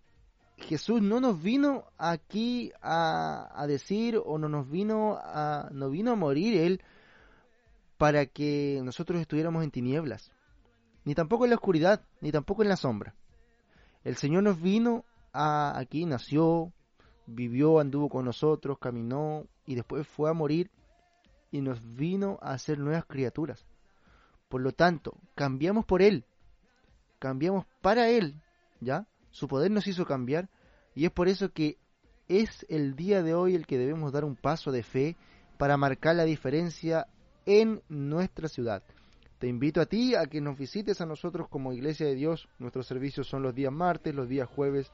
Jesús 0.57 1.01
no 1.01 1.19
nos 1.19 1.41
vino 1.41 1.85
aquí 1.97 2.71
a, 2.81 3.49
a 3.53 3.67
decir 3.67 4.21
o 4.23 4.37
no 4.37 4.47
nos 4.49 4.69
vino 4.69 5.17
a, 5.19 5.69
no 5.71 5.89
vino 5.89 6.11
a 6.11 6.15
morir 6.15 6.57
Él 6.57 6.81
para 7.97 8.25
que 8.25 8.81
nosotros 8.83 9.19
estuviéramos 9.19 9.63
en 9.63 9.71
tinieblas, 9.71 10.31
ni 11.05 11.15
tampoco 11.15 11.45
en 11.45 11.51
la 11.51 11.55
oscuridad, 11.55 12.01
ni 12.21 12.31
tampoco 12.31 12.61
en 12.61 12.69
la 12.69 12.75
sombra. 12.75 13.15
El 14.03 14.17
Señor 14.17 14.43
nos 14.43 14.61
vino 14.61 15.05
a, 15.31 15.77
aquí, 15.77 16.05
nació, 16.05 16.73
vivió, 17.25 17.79
anduvo 17.79 18.09
con 18.09 18.25
nosotros, 18.25 18.77
caminó 18.79 19.45
y 19.65 19.75
después 19.75 20.07
fue 20.07 20.29
a 20.29 20.33
morir 20.33 20.69
y 21.51 21.61
nos 21.61 21.95
vino 21.95 22.39
a 22.41 22.51
hacer 22.53 22.79
nuevas 22.79 23.05
criaturas. 23.05 23.65
Por 24.49 24.61
lo 24.61 24.71
tanto, 24.71 25.17
cambiamos 25.35 25.85
por 25.85 26.01
Él, 26.01 26.25
cambiamos 27.19 27.65
para 27.81 28.09
Él, 28.09 28.41
¿ya? 28.81 29.07
Su 29.33 29.47
poder 29.47 29.71
nos 29.71 29.87
hizo 29.87 30.05
cambiar 30.05 30.47
y 30.93 31.05
es 31.05 31.11
por 31.11 31.27
eso 31.27 31.51
que 31.51 31.79
es 32.27 32.67
el 32.69 32.95
día 32.95 33.23
de 33.23 33.33
hoy 33.33 33.55
el 33.55 33.65
que 33.65 33.79
debemos 33.79 34.13
dar 34.13 34.23
un 34.23 34.35
paso 34.35 34.71
de 34.71 34.83
fe 34.83 35.17
para 35.57 35.75
marcar 35.75 36.15
la 36.15 36.23
diferencia 36.23 37.07
en 37.47 37.81
nuestra 37.89 38.47
ciudad. 38.47 38.83
Te 39.39 39.47
invito 39.47 39.81
a 39.81 39.87
ti 39.87 40.13
a 40.13 40.27
que 40.27 40.39
nos 40.39 40.55
visites 40.55 41.01
a 41.01 41.07
nosotros 41.07 41.47
como 41.49 41.73
Iglesia 41.73 42.05
de 42.05 42.13
Dios. 42.13 42.47
Nuestros 42.59 42.85
servicios 42.85 43.27
son 43.27 43.41
los 43.41 43.55
días 43.55 43.73
martes, 43.73 44.13
los 44.13 44.29
días 44.29 44.47
jueves 44.47 44.91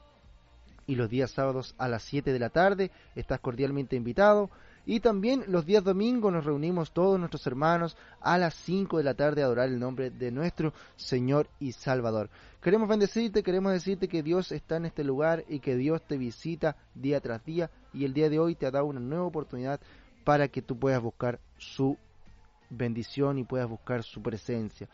y 0.86 0.94
los 0.96 1.10
días 1.10 1.30
sábados 1.30 1.74
a 1.76 1.86
las 1.86 2.02
7 2.04 2.32
de 2.32 2.38
la 2.38 2.48
tarde. 2.48 2.90
Estás 3.14 3.40
cordialmente 3.40 3.94
invitado. 3.94 4.50
Y 4.86 5.00
también 5.00 5.44
los 5.48 5.66
días 5.66 5.84
domingos 5.84 6.32
nos 6.32 6.44
reunimos 6.44 6.92
todos 6.92 7.18
nuestros 7.18 7.46
hermanos 7.46 7.96
a 8.20 8.38
las 8.38 8.54
5 8.54 8.98
de 8.98 9.04
la 9.04 9.14
tarde 9.14 9.42
a 9.42 9.46
adorar 9.46 9.68
el 9.68 9.78
nombre 9.78 10.10
de 10.10 10.30
nuestro 10.30 10.72
Señor 10.96 11.48
y 11.58 11.72
Salvador. 11.72 12.30
Queremos 12.62 12.88
bendecirte, 12.88 13.42
queremos 13.42 13.72
decirte 13.72 14.08
que 14.08 14.22
Dios 14.22 14.52
está 14.52 14.76
en 14.76 14.86
este 14.86 15.04
lugar 15.04 15.44
y 15.48 15.60
que 15.60 15.76
Dios 15.76 16.02
te 16.06 16.18
visita 16.18 16.76
día 16.94 17.20
tras 17.20 17.44
día 17.44 17.70
y 17.92 18.04
el 18.04 18.14
día 18.14 18.28
de 18.28 18.38
hoy 18.38 18.54
te 18.54 18.66
ha 18.66 18.70
dado 18.70 18.86
una 18.86 19.00
nueva 19.00 19.24
oportunidad 19.24 19.80
para 20.24 20.48
que 20.48 20.62
tú 20.62 20.78
puedas 20.78 21.02
buscar 21.02 21.40
su 21.56 21.96
bendición 22.70 23.38
y 23.38 23.44
puedas 23.44 23.68
buscar 23.68 24.02
su 24.02 24.22
presencia. 24.22 24.88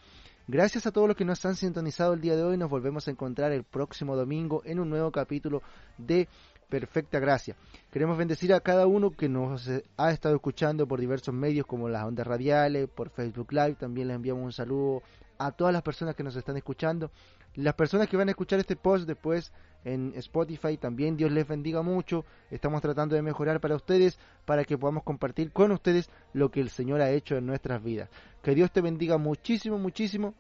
Gracias 0.49 0.87
a 0.87 0.93
todos 0.93 1.09
los 1.09 1.17
que 1.17 1.25
nos 1.25 1.45
han 1.45 1.57
sintonizado 1.57 2.15
el 2.15 2.21
día 2.21 2.37
de 2.37 2.45
hoy. 2.45 2.57
Nos 2.57 2.71
volvemos 2.71 3.09
a 3.09 3.11
encontrar 3.11 3.51
el 3.51 3.65
próximo 3.65 4.15
domingo 4.15 4.63
en 4.65 4.79
un 4.79 4.89
nuevo 4.89 5.11
capítulo 5.11 5.61
de 5.99 6.29
Perfecta 6.69 7.19
Gracia. 7.19 7.57
Queremos 7.91 8.17
bendecir 8.17 8.55
a 8.55 8.61
cada 8.61 8.87
uno 8.87 9.11
que 9.11 9.29
nos 9.29 9.69
ha 9.97 10.13
estado 10.13 10.37
escuchando 10.37 10.87
por 10.87 11.01
diversos 11.01 11.35
medios 11.35 11.67
como 11.67 11.89
las 11.89 12.05
ondas 12.05 12.29
radiales, 12.29 12.89
por 12.89 13.11
Facebook 13.11 13.51
Live. 13.51 13.75
También 13.75 14.07
les 14.07 14.15
enviamos 14.15 14.45
un 14.45 14.53
saludo 14.53 15.03
a 15.37 15.51
todas 15.51 15.73
las 15.73 15.83
personas 15.83 16.15
que 16.15 16.23
nos 16.23 16.37
están 16.37 16.57
escuchando. 16.57 17.11
Las 17.57 17.75
personas 17.75 18.07
que 18.07 18.17
van 18.17 18.29
a 18.29 18.33
escuchar 18.33 18.61
este 18.61 18.77
post 18.77 19.05
después 19.05 19.53
en 19.85 20.13
Spotify, 20.17 20.77
también 20.77 21.17
Dios 21.17 21.33
les 21.33 21.49
bendiga 21.49 21.81
mucho. 21.83 22.25
Estamos 22.51 22.83
tratando 22.83 23.15
de 23.15 23.23
mejorar 23.23 23.61
para 23.61 23.77
ustedes, 23.77 24.19
para 24.45 24.65
que 24.65 24.77
podamos 24.77 25.05
compartir 25.05 25.53
con 25.53 25.73
ustedes 25.73 26.11
lo 26.33 26.51
que 26.51 26.61
el 26.61 26.71
Señor 26.71 27.01
ha 27.01 27.11
hecho 27.11 27.37
en 27.37 27.47
nuestras 27.47 27.83
vidas. 27.83 28.11
Que 28.47 28.55
Dios 28.55 28.71
te 28.71 28.81
bendiga 28.81 29.19
muchísimo, 29.19 29.77
muchísimo. 29.77 30.33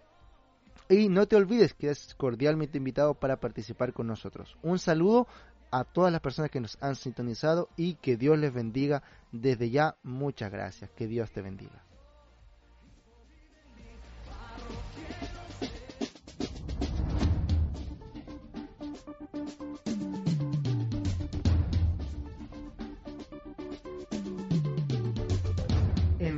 Y 0.88 1.09
no 1.09 1.26
te 1.26 1.34
olvides 1.34 1.74
que 1.74 1.90
es 1.90 2.14
cordialmente 2.14 2.78
invitado 2.78 3.14
para 3.14 3.40
participar 3.40 3.92
con 3.92 4.07
nosotros. 4.07 4.57
Un 4.62 4.78
saludo 4.78 5.26
a 5.72 5.82
todas 5.82 6.12
las 6.12 6.20
personas 6.20 6.52
que 6.52 6.61
nos 6.61 6.80
han 6.80 6.94
sintonizado 6.94 7.68
y 7.76 7.94
que 7.94 8.16
Dios 8.16 8.38
les 8.38 8.54
bendiga 8.54 9.02
desde 9.32 9.70
ya. 9.70 9.96
Muchas 10.04 10.52
gracias. 10.52 10.88
Que 10.90 11.09
Dios 11.09 11.32
te 11.32 11.42
bendiga. 11.42 11.86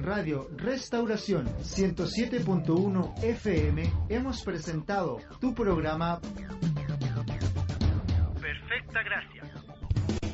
Radio 0.09 0.49
Restauración 0.57 1.47
107.1 1.59 3.23
FM 3.23 3.93
hemos 4.09 4.43
presentado 4.43 5.19
tu 5.39 5.55
programa 5.55 6.19
Perfecta 8.41 9.03
gracia. 9.03 9.43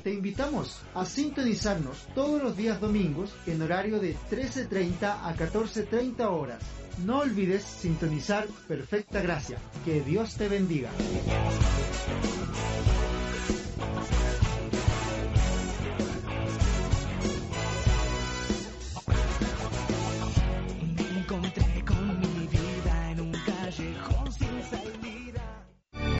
Te 0.04 0.12
invitamos 0.12 0.80
a 0.94 1.04
sintonizarnos 1.04 2.06
todos 2.14 2.40
los 2.40 2.56
días 2.56 2.80
domingos 2.80 3.34
en 3.48 3.62
horario 3.62 3.98
de 3.98 4.14
13.30 4.30 5.02
a 5.24 5.34
14.30 5.34 6.20
horas. 6.30 6.62
No 7.04 7.18
olvides 7.18 7.64
sintonizar 7.64 8.46
Perfecta 8.68 9.22
Gracia. 9.22 9.58
Que 9.84 10.02
Dios 10.02 10.36
te 10.36 10.48
bendiga. 10.48 10.90